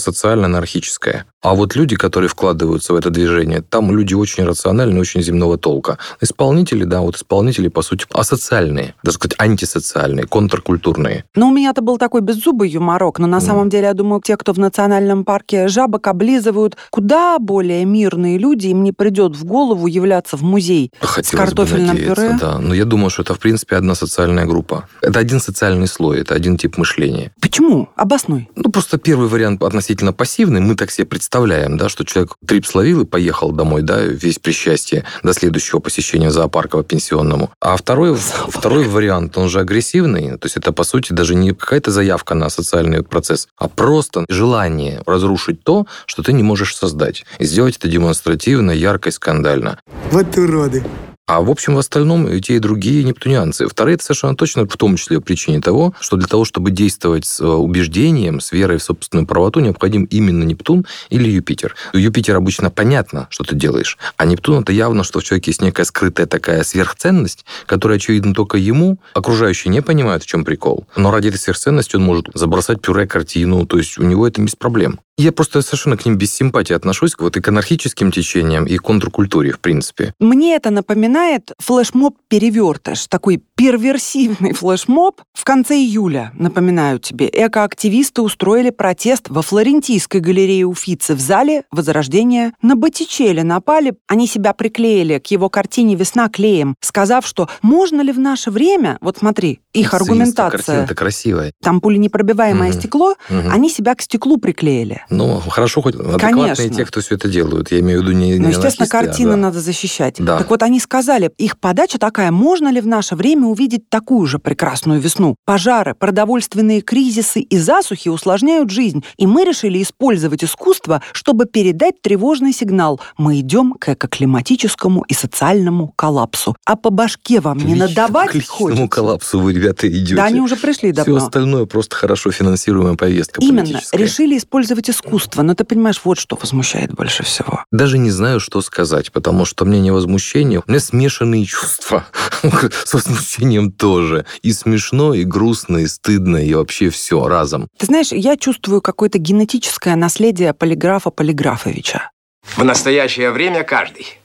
социально-анархическая. 0.59 1.25
А 1.41 1.53
вот 1.55 1.75
люди, 1.75 1.95
которые 1.95 2.27
вкладываются 2.29 2.93
в 2.93 2.97
это 2.97 3.09
движение, 3.09 3.61
там 3.61 3.91
люди 3.95 4.13
очень 4.13 4.43
рациональные, 4.43 4.99
очень 4.99 5.21
земного 5.21 5.57
толка. 5.57 5.97
Исполнители, 6.19 6.83
да, 6.83 6.99
вот 6.99 7.15
исполнители, 7.15 7.69
по 7.69 7.81
сути, 7.81 8.05
асоциальные, 8.13 8.93
даже 9.03 9.15
сказать, 9.15 9.35
антисоциальные, 9.39 10.25
контркультурные. 10.25 11.23
Ну, 11.35 11.47
у 11.47 11.53
меня-то 11.53 11.81
был 11.81 11.97
такой 11.97 12.21
беззубый 12.21 12.69
юморок, 12.69 13.19
но 13.19 13.27
на 13.27 13.37
Мгм. 13.37 13.45
самом 13.45 13.69
деле, 13.69 13.85
я 13.87 13.93
думаю, 13.93 14.21
те, 14.21 14.35
кто 14.35 14.51
в 14.53 14.59
национальном 14.59 15.23
парке 15.23 15.69
жабок 15.69 16.07
облизывают, 16.07 16.75
куда 16.91 17.39
более 17.39 17.85
мирные 17.85 18.37
люди, 18.37 18.67
им 18.67 18.83
не 18.83 18.91
придет 18.91 19.37
в 19.37 19.45
голову 19.45 19.87
являться 19.87 20.35
в 20.35 20.41
музей 20.43 20.91
Хотелось 20.99 21.27
с 21.27 21.31
картофельным 21.31 21.87
бы 21.87 21.93
надеяться, 21.93 22.25
пюре. 22.25 22.37
Да, 22.39 22.57
но 22.59 22.73
я 22.73 22.83
думаю, 22.83 23.09
что 23.09 23.21
это, 23.21 23.33
в 23.33 23.39
принципе, 23.39 23.77
одна 23.77 23.95
социальная 23.95 24.45
группа. 24.45 24.89
Это 25.01 25.19
один 25.19 25.39
социальный 25.39 25.87
слой, 25.87 26.19
это 26.19 26.33
один 26.35 26.57
тип 26.57 26.77
мышления. 26.77 27.31
Почему? 27.41 27.87
Обоснуй. 27.95 28.49
Ну, 28.55 28.69
просто 28.71 28.97
первый 28.97 29.29
вариант 29.29 29.63
относительно 29.63 30.11
пассивный. 30.11 30.48
Мы 30.49 30.75
так 30.75 30.91
себе 30.91 31.05
представляем, 31.05 31.77
да, 31.77 31.89
что 31.89 32.03
человек 32.03 32.35
трип 32.45 32.65
словил 32.65 33.01
и 33.01 33.05
поехал 33.05 33.51
домой, 33.51 33.81
да, 33.81 34.01
весь 34.01 34.39
при 34.39 34.51
счастье 34.51 35.03
до 35.23 35.33
следующего 35.33 35.79
посещения 35.79 36.31
зоопарка 36.31 36.77
по 36.77 36.83
пенсионному. 36.83 37.51
А 37.61 37.77
второй, 37.77 38.15
второй 38.15 38.87
вариант, 38.87 39.37
он 39.37 39.49
же 39.49 39.59
агрессивный. 39.59 40.37
То 40.37 40.45
есть 40.45 40.57
это, 40.57 40.71
по 40.71 40.83
сути, 40.83 41.13
даже 41.13 41.35
не 41.35 41.53
какая-то 41.53 41.91
заявка 41.91 42.35
на 42.35 42.49
социальный 42.49 43.03
процесс, 43.03 43.47
а 43.57 43.67
просто 43.67 44.25
желание 44.29 45.01
разрушить 45.05 45.63
то, 45.63 45.85
что 46.05 46.23
ты 46.23 46.33
не 46.33 46.43
можешь 46.43 46.75
создать. 46.75 47.25
И 47.37 47.45
сделать 47.45 47.77
это 47.77 47.87
демонстративно, 47.87 48.71
ярко 48.71 49.09
и 49.09 49.11
скандально. 49.11 49.79
Вот 50.11 50.37
уроды. 50.37 50.83
А 51.29 51.41
в 51.41 51.51
общем, 51.51 51.75
в 51.75 51.77
остальном 51.77 52.27
и 52.27 52.41
те, 52.41 52.55
и 52.55 52.59
другие 52.59 53.03
нептунианцы. 53.03 53.67
Вторые, 53.67 53.93
это 53.93 54.03
совершенно 54.03 54.35
точно 54.35 54.65
в 54.65 54.77
том 54.77 54.95
числе 54.95 55.21
причине 55.21 55.61
того, 55.61 55.93
что 55.99 56.17
для 56.17 56.27
того, 56.27 56.43
чтобы 56.43 56.71
действовать 56.71 57.27
с 57.27 57.39
э, 57.39 57.45
убеждением, 57.45 58.39
с 58.39 58.51
верой 58.51 58.79
в 58.79 58.83
собственную 58.83 59.27
правоту, 59.27 59.59
необходим 59.59 60.05
именно 60.05 60.43
Нептун 60.43 60.87
или 61.11 61.29
Юпитер. 61.29 61.75
У 61.93 61.97
Юпитера 61.97 62.37
обычно 62.37 62.71
понятно, 62.71 63.27
что 63.29 63.43
ты 63.43 63.55
делаешь, 63.55 63.99
а 64.17 64.25
Нептун 64.25 64.63
это 64.63 64.73
явно, 64.73 65.03
что 65.03 65.19
в 65.19 65.23
человеке 65.23 65.51
есть 65.51 65.61
некая 65.61 65.83
скрытая 65.83 66.25
такая 66.25 66.63
сверхценность, 66.63 67.45
которая 67.67 67.99
очевидна 67.99 68.33
только 68.33 68.57
ему, 68.57 68.97
окружающие 69.13 69.71
не 69.71 69.83
понимают, 69.83 70.23
в 70.23 70.25
чем 70.25 70.43
прикол. 70.43 70.87
Но 70.95 71.11
ради 71.11 71.27
этой 71.27 71.37
сверхценности 71.37 71.95
он 71.95 72.01
может 72.01 72.25
забросать 72.33 72.81
пюре 72.81 73.05
картину, 73.05 73.67
то 73.67 73.77
есть 73.77 73.99
у 73.99 74.03
него 74.03 74.27
это 74.27 74.41
без 74.41 74.55
проблем. 74.55 74.99
Я 75.19 75.33
просто 75.33 75.61
совершенно 75.61 75.97
к 75.97 76.05
ним 76.05 76.15
без 76.15 76.31
симпатии 76.33 76.73
отношусь, 76.73 77.13
вот 77.19 77.35
и 77.35 77.41
к 77.41 77.47
анархическим 77.49 78.09
течениям, 78.09 78.63
и 78.63 78.77
к 78.77 78.81
контркультуре, 78.83 79.51
в 79.51 79.59
принципе. 79.59 80.13
Мне 80.17 80.55
это 80.55 80.69
напоминает 80.69 81.18
флешмоб-перевертыш, 81.59 83.07
такой 83.07 83.41
перверсивный 83.55 84.53
флешмоб. 84.53 85.21
В 85.33 85.43
конце 85.43 85.75
июля, 85.75 86.31
напоминаю 86.33 86.99
тебе, 86.99 87.29
экоактивисты 87.31 88.21
устроили 88.21 88.69
протест 88.69 89.29
во 89.29 89.41
Флорентийской 89.41 90.21
галерее 90.21 90.65
Уфицы 90.65 91.15
в 91.15 91.19
зале 91.19 91.63
Возрождения. 91.71 92.53
На 92.61 92.75
Боттичелли 92.75 93.41
напали, 93.41 93.93
они 94.07 94.27
себя 94.27 94.53
приклеили 94.53 95.19
к 95.19 95.27
его 95.27 95.49
картине 95.49 95.95
«Весна 95.95 96.29
клеем», 96.29 96.75
сказав, 96.81 97.25
что 97.25 97.49
можно 97.61 98.01
ли 98.01 98.11
в 98.11 98.19
наше 98.19 98.51
время, 98.51 98.97
вот 99.01 99.17
смотри, 99.17 99.59
их 99.73 99.93
аргументация, 99.93 100.49
Картина-то 100.63 100.95
красивая. 100.95 101.51
там 101.61 101.79
пуленепробиваемое 101.81 102.69
Мгм. 102.69 102.79
стекло, 102.79 103.15
Мгм. 103.29 103.51
они 103.51 103.69
себя 103.69 103.95
к 103.95 104.01
стеклу 104.01 104.37
приклеили. 104.37 105.03
Ну, 105.09 105.39
хорошо, 105.39 105.81
хоть 105.81 105.95
адекватные 105.95 106.55
Конечно. 106.55 106.69
те, 106.69 106.85
кто 106.85 107.01
все 107.01 107.15
это 107.15 107.29
делают. 107.29 107.71
Я 107.71 107.79
имею 107.79 107.99
в 108.01 108.03
виду 108.03 108.13
не, 108.13 108.35
Ну, 108.39 108.47
не 108.47 108.53
естественно, 108.53 108.87
а 108.87 108.89
картины 108.89 109.31
да. 109.31 109.37
надо 109.37 109.59
защищать. 109.61 110.15
Да. 110.19 110.37
Так 110.37 110.49
вот, 110.49 110.63
они 110.63 110.79
сказали, 110.79 111.31
их 111.37 111.59
подача 111.59 111.99
такая, 111.99 112.31
можно 112.31 112.69
ли 112.71 112.81
в 112.81 112.87
наше 112.87 113.15
время 113.15 113.45
увидеть 113.47 113.89
такую 113.89 114.25
же 114.25 114.39
прекрасную 114.39 114.99
весну? 114.99 115.35
Пожары, 115.45 115.93
продовольственные 115.93 116.81
кризисы 116.81 117.41
и 117.41 117.57
засухи 117.57 118.09
усложняют 118.09 118.69
жизнь, 118.71 119.03
и 119.17 119.27
мы 119.27 119.45
решили 119.45 119.81
использовать 119.81 120.43
искусство, 120.43 121.01
чтобы 121.13 121.45
передать 121.45 122.01
тревожный 122.01 122.53
сигнал. 122.53 122.99
Мы 123.17 123.39
идем 123.39 123.73
к 123.73 123.89
экоклиматическому 123.89 125.01
и 125.07 125.13
социальному 125.13 125.93
коллапсу. 125.95 126.55
А 126.65 126.75
по 126.75 126.89
башке 126.89 127.39
вам 127.39 127.57
не 127.59 127.75
К 127.75 127.77
надавать 127.79 128.47
хочется? 128.47 128.87
коллапсу 128.87 129.39
вы, 129.39 129.53
ребята, 129.59 129.87
идете. 129.87 130.15
Да, 130.15 130.25
они 130.25 130.41
уже 130.41 130.55
пришли 130.55 130.91
Все 130.91 131.03
давно. 131.03 131.17
остальное 131.17 131.65
просто 131.65 131.95
хорошо 131.95 132.31
финансируемая 132.31 132.95
повестка 132.95 133.41
Именно, 133.41 133.81
решили 133.91 134.37
использовать 134.37 134.89
искусство. 134.89 135.41
Но 135.41 135.53
ты 135.53 135.63
понимаешь, 135.63 136.01
вот 136.03 136.17
что 136.17 136.35
возмущает 136.35 136.93
больше 136.93 137.23
всего. 137.23 137.63
Даже 137.71 137.97
не 137.97 138.11
знаю, 138.11 138.39
что 138.39 138.61
сказать, 138.61 139.11
потому 139.11 139.45
что 139.45 139.65
мне 139.65 139.79
не 139.79 139.91
возмущение, 139.91 140.59
у 140.59 140.69
меня 140.69 140.79
смешанные 140.79 141.45
чувства. 141.45 142.05
С 142.85 142.93
возмущением 142.93 143.71
тоже. 143.71 144.25
И 144.41 144.53
смешно, 144.53 145.13
и 145.13 145.23
грустно, 145.23 145.77
и 145.77 145.87
стыдно, 145.87 146.37
и 146.37 146.53
вообще 146.53 146.89
все 146.89 147.27
разом. 147.27 147.67
Ты 147.77 147.85
знаешь, 147.85 148.11
я 148.11 148.37
чувствую 148.37 148.81
какое-то 148.81 149.17
генетическое 149.17 149.95
наследие 149.95 150.53
полиграфа 150.53 151.09
Полиграфовича. 151.09 152.11
В 152.55 152.63
настоящее 152.63 153.31
время 153.31 153.63
каждый 153.63 154.19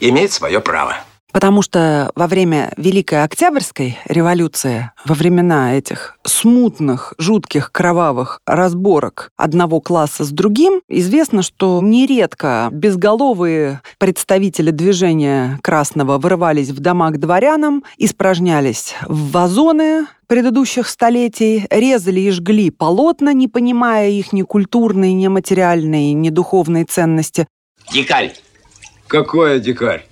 имеет 0.00 0.32
свое 0.32 0.60
право. 0.60 0.96
Потому 1.36 1.60
что 1.60 2.10
во 2.14 2.28
время 2.28 2.72
Великой 2.78 3.22
Октябрьской 3.22 3.98
революции, 4.06 4.90
во 5.04 5.14
времена 5.14 5.76
этих 5.76 6.16
смутных, 6.24 7.12
жутких, 7.18 7.70
кровавых 7.72 8.40
разборок 8.46 9.30
одного 9.36 9.82
класса 9.82 10.24
с 10.24 10.30
другим, 10.30 10.80
известно, 10.88 11.42
что 11.42 11.82
нередко 11.82 12.70
безголовые 12.72 13.82
представители 13.98 14.70
движения 14.70 15.60
красного 15.62 16.16
вырывались 16.16 16.70
в 16.70 16.80
дома 16.80 17.10
к 17.10 17.20
дворянам, 17.20 17.84
испражнялись 17.98 18.94
в 19.06 19.32
вазоны 19.32 20.06
предыдущих 20.28 20.88
столетий, 20.88 21.66
резали 21.68 22.20
и 22.20 22.30
жгли 22.30 22.70
полотна, 22.70 23.34
не 23.34 23.46
понимая 23.46 24.08
их 24.08 24.32
ни 24.32 24.40
культурной, 24.40 25.12
ни 25.12 25.28
материальной, 25.28 26.14
ни 26.14 26.30
духовной 26.30 26.84
ценности, 26.84 27.46
Дикарь. 27.92 28.34
Какой 29.06 29.60
дикарь? 29.60 30.06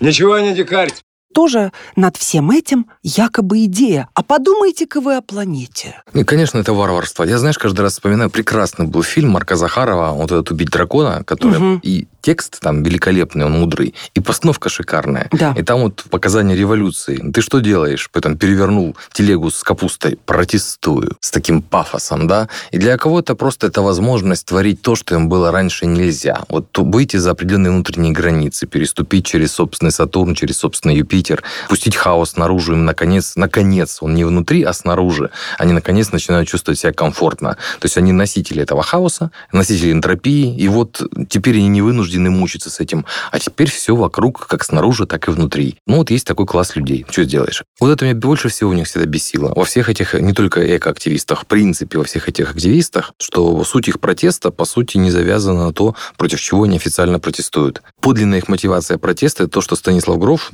Ничего 0.00 0.38
не 0.38 0.54
дикарь. 0.54 0.92
Тоже 1.36 1.70
над 1.96 2.16
всем 2.16 2.50
этим 2.50 2.86
якобы 3.02 3.66
идея. 3.66 4.08
А 4.14 4.22
подумайте-ка 4.22 5.02
вы 5.02 5.16
о 5.16 5.20
планете. 5.20 6.02
И, 6.14 6.24
конечно, 6.24 6.56
это 6.56 6.72
варварство. 6.72 7.24
Я, 7.24 7.38
знаешь, 7.38 7.58
каждый 7.58 7.82
раз 7.82 7.92
вспоминаю, 7.92 8.30
прекрасный 8.30 8.86
был 8.86 9.02
фильм 9.02 9.32
Марка 9.32 9.56
Захарова, 9.56 10.12
вот 10.14 10.32
этот 10.32 10.50
«Убить 10.50 10.70
дракона», 10.70 11.24
который 11.24 11.58
Мгм. 11.58 11.80
и 11.82 12.06
текст 12.22 12.58
там 12.60 12.82
великолепный, 12.82 13.44
он 13.44 13.52
мудрый, 13.52 13.94
и 14.14 14.20
постановка 14.20 14.68
шикарная. 14.68 15.28
Да. 15.30 15.54
И 15.56 15.62
там 15.62 15.82
вот 15.82 16.04
показания 16.10 16.56
революции. 16.56 17.22
Ты 17.32 17.40
что 17.42 17.60
делаешь? 17.60 18.08
Потом 18.10 18.36
перевернул 18.36 18.96
телегу 19.12 19.50
с 19.50 19.62
капустой. 19.62 20.18
Протестую. 20.24 21.16
С 21.20 21.30
таким 21.30 21.62
пафосом, 21.62 22.26
да? 22.26 22.48
И 22.72 22.78
для 22.78 22.96
кого-то 22.96 23.36
просто 23.36 23.66
это 23.66 23.82
возможность 23.82 24.46
творить 24.46 24.80
то, 24.82 24.96
что 24.96 25.14
им 25.14 25.28
было 25.28 25.52
раньше 25.52 25.86
нельзя. 25.86 26.44
Вот 26.48 26.66
выйти 26.78 27.18
за 27.18 27.30
определенные 27.30 27.70
внутренние 27.72 28.12
границы, 28.12 28.66
переступить 28.66 29.26
через 29.26 29.52
собственный 29.52 29.92
Сатурн, 29.92 30.34
через 30.34 30.56
собственный 30.56 30.96
Юпитер, 30.96 31.25
пустить 31.68 31.96
хаос 31.96 32.36
наружу. 32.36 32.72
Им, 32.72 32.84
наконец, 32.84 33.32
наконец, 33.36 33.98
он 34.00 34.14
не 34.14 34.24
внутри, 34.24 34.62
а 34.62 34.72
снаружи. 34.72 35.30
Они, 35.58 35.72
наконец, 35.72 36.12
начинают 36.12 36.48
чувствовать 36.48 36.78
себя 36.78 36.92
комфортно. 36.92 37.56
То 37.80 37.86
есть 37.86 37.96
они 37.96 38.12
носители 38.12 38.62
этого 38.62 38.82
хаоса, 38.82 39.30
носители 39.52 39.92
энтропии, 39.92 40.54
и 40.56 40.68
вот 40.68 41.02
теперь 41.28 41.56
они 41.56 41.68
не 41.68 41.82
вынуждены 41.82 42.30
мучиться 42.30 42.70
с 42.70 42.80
этим. 42.80 43.04
А 43.30 43.38
теперь 43.38 43.70
все 43.70 43.94
вокруг, 43.94 44.46
как 44.46 44.64
снаружи, 44.64 45.06
так 45.06 45.28
и 45.28 45.30
внутри. 45.30 45.78
Ну 45.86 45.98
вот 45.98 46.10
есть 46.10 46.26
такой 46.26 46.46
класс 46.46 46.76
людей. 46.76 47.04
Что 47.10 47.24
сделаешь? 47.24 47.64
Вот 47.80 47.90
это 47.90 48.04
меня 48.04 48.14
больше 48.14 48.48
всего 48.48 48.70
у 48.70 48.74
них 48.74 48.86
всегда 48.86 49.06
бесило. 49.06 49.52
Во 49.54 49.64
всех 49.64 49.88
этих, 49.88 50.14
не 50.14 50.32
только 50.32 50.76
экоактивистах, 50.76 51.42
в 51.42 51.46
принципе, 51.46 51.98
во 51.98 52.04
всех 52.04 52.28
этих 52.28 52.50
активистах, 52.50 53.12
что 53.18 53.64
суть 53.64 53.88
их 53.88 54.00
протеста, 54.00 54.50
по 54.50 54.64
сути, 54.64 54.96
не 54.98 55.10
завязана 55.10 55.66
на 55.66 55.72
то, 55.72 55.94
против 56.16 56.40
чего 56.40 56.64
они 56.64 56.76
официально 56.76 57.18
протестуют. 57.18 57.82
Подлинная 58.00 58.38
их 58.38 58.48
мотивация 58.48 58.98
протеста– 58.98 59.42
это 59.44 59.52
то, 59.54 59.60
что 59.60 59.76
Станислав 59.76 60.18
Гроф, 60.18 60.50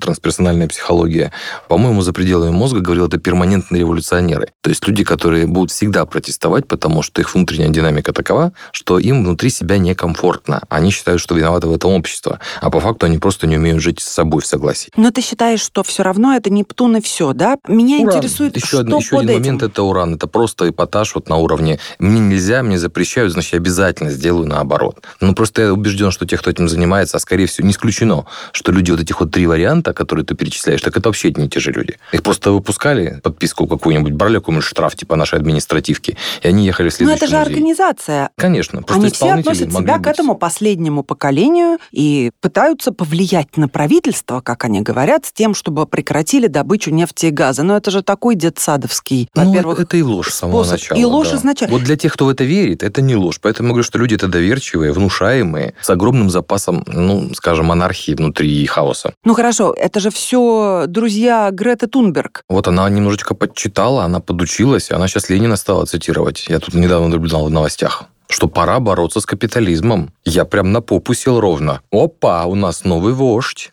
трансперсональная 0.53 0.69
психология, 0.69 1.33
по-моему, 1.69 2.03
за 2.03 2.13
пределами 2.13 2.51
мозга 2.51 2.81
говорил, 2.81 3.07
это 3.07 3.19
перманентные 3.19 3.81
революционеры. 3.81 4.49
То 4.61 4.71
есть 4.71 4.87
люди, 4.87 5.05
которые 5.05 5.47
будут 5.47 5.71
всегда 5.71 6.05
протестовать, 6.05 6.67
потому 6.67 7.03
что 7.03 7.21
их 7.21 7.35
внутренняя 7.35 7.71
динамика 7.71 8.13
такова, 8.13 8.53
что 8.73 8.99
им 8.99 9.25
внутри 9.25 9.51
себя 9.51 9.79
некомфортно. 9.79 10.63
Они 10.69 10.91
считают, 10.91 11.21
что 11.21 11.35
виноваты 11.35 11.67
в 11.67 11.75
этом 11.75 11.93
общество. 11.93 12.39
А 12.61 12.71
по 12.71 12.81
факту 12.81 13.07
они 13.07 13.19
просто 13.19 13.47
не 13.47 13.57
умеют 13.57 13.81
жить 13.81 14.01
с 14.01 14.09
собой 14.09 14.43
в 14.43 14.47
согласии. 14.47 14.91
Но 14.97 15.11
ты 15.11 15.23
считаешь, 15.23 15.61
что 15.61 15.83
все 15.83 16.03
равно 16.03 16.35
это 16.35 16.51
Нептун 16.51 16.97
и 16.97 17.01
все, 17.01 17.33
да? 17.33 17.57
Меня 17.67 17.99
Уран. 17.99 18.17
интересует, 18.17 18.57
еще 18.57 18.67
что 18.67 18.79
один, 18.81 18.97
еще 18.97 19.11
под 19.11 19.21
один 19.21 19.31
этим. 19.31 19.41
момент 19.41 19.63
это 19.63 19.83
уран. 19.83 20.15
Это 20.15 20.27
просто 20.27 20.69
эпатаж 20.69 21.15
вот 21.15 21.29
на 21.29 21.37
уровне 21.37 21.79
мне 21.99 22.21
нельзя, 22.21 22.63
мне 22.63 22.79
запрещают, 22.79 23.33
значит, 23.33 23.53
я 23.53 23.59
обязательно 23.59 24.11
сделаю 24.11 24.47
наоборот. 24.47 25.03
Ну, 25.21 25.35
просто 25.35 25.63
я 25.63 25.73
убежден, 25.73 26.11
что 26.11 26.27
те, 26.27 26.37
кто 26.37 26.51
этим 26.51 26.69
занимается, 26.69 27.17
а 27.17 27.21
скорее 27.21 27.47
всего, 27.47 27.67
не 27.67 27.73
исключено, 27.73 28.27
что 28.53 28.73
люди 28.73 28.91
вот 28.91 29.01
этих 29.01 29.21
вот 29.21 29.31
три 29.31 29.47
варианта, 29.47 29.93
которые 29.93 30.25
ты 30.25 30.35
перечисляешь, 30.43 30.81
так 30.83 30.97
это 30.97 31.09
вообще 31.09 31.29
одни 31.29 31.47
и 31.47 31.49
те 31.49 31.61
же 31.61 31.71
люди. 31.71 31.97
Их 32.13 32.23
просто 32.25 32.51
выпускали, 32.51 33.21
подписку 33.23 33.67
какую-нибудь, 33.69 34.13
брали 34.15 34.39
какой-нибудь 34.39 34.67
штраф, 34.67 34.97
типа 34.97 35.15
нашей 35.15 35.39
административки, 35.39 36.17
и 36.43 36.49
они 36.49 36.67
ехали 36.67 36.89
в 36.89 36.93
Но 36.93 36.97
следующий 36.97 37.17
это 37.19 37.27
же 37.29 37.37
музей. 37.39 37.53
организация. 37.55 38.31
Конечно. 38.37 38.83
Они 38.89 39.11
все 39.11 39.31
относят 39.31 39.71
себя 39.73 39.99
к 39.99 40.03
быть- 40.03 40.13
этому 40.13 40.35
последнему 40.35 41.05
поколению 41.05 41.79
и 41.93 42.33
пытаются 42.41 42.91
повлиять 42.93 43.57
на 43.57 43.69
правительство, 43.69 44.41
как 44.41 44.65
они 44.65 44.81
говорят, 44.81 45.27
с 45.27 45.33
тем, 45.33 45.55
чтобы 45.55 45.87
прекратили 45.87 46.49
добычу 46.49 46.91
нефти 46.91 47.27
и 47.27 47.31
газа. 47.31 47.63
Но 47.63 47.77
это 47.77 47.91
же 47.93 48.03
такой 48.03 48.35
детсадовский, 48.35 49.29
Ну, 49.35 49.45
во-первых, 49.45 49.81
это 49.81 49.97
и 49.97 50.03
ложь 50.03 50.31
с 50.31 50.35
самого 50.35 50.65
способ. 50.65 50.81
начала. 50.81 50.99
И 50.99 51.05
ложь 51.05 51.31
да. 51.31 51.37
изначально. 51.37 51.73
Вот 51.77 51.85
для 51.85 51.97
тех, 51.97 52.13
кто 52.13 52.25
в 52.27 52.29
это 52.31 52.45
верит, 52.45 52.83
это 52.83 53.01
не 53.03 53.15
ложь. 53.17 53.39
Поэтому 53.41 53.69
я 53.69 53.73
говорю, 53.75 53.85
что 53.85 53.99
люди 53.99 54.15
это 54.15 54.27
доверчивые, 54.29 54.93
внушаемые, 54.93 55.75
с 55.81 55.91
огромным 55.91 56.31
запасом, 56.31 56.83
ну, 56.87 57.33
скажем, 57.35 57.71
анархии 57.71 58.13
внутри 58.15 58.51
и 58.63 58.67
хаоса. 58.67 59.15
Ну 59.25 59.35
хорошо, 59.35 59.73
это 59.77 60.01
же 60.01 60.11
все 60.11 60.32
друзья 60.33 61.51
Греты 61.51 61.87
Тунберг. 61.87 62.43
Вот 62.49 62.69
она 62.69 62.89
немножечко 62.89 63.35
подчитала, 63.35 64.05
она 64.05 64.21
подучилась, 64.21 64.91
она 64.91 65.09
сейчас 65.09 65.31
Ленина 65.31 65.57
стала 65.57 65.87
цитировать. 65.87 66.47
Я 66.49 66.59
тут 66.59 66.75
недавно 66.75 67.09
наблюдал 67.09 67.47
в 67.47 67.51
новостях 67.51 68.05
что 68.29 68.49
пора 68.49 68.81
бороться 68.81 69.21
с 69.21 69.27
капитализмом. 69.27 70.11
Я 70.25 70.47
прям 70.47 70.73
на 70.73 70.81
попу 70.81 71.13
сел 71.13 71.39
ровно. 71.39 71.83
Опа, 71.93 72.47
у 72.47 72.55
нас 72.55 72.83
новый 72.83 73.13
вождь. 73.13 73.73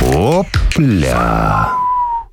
Опля! 0.00 1.68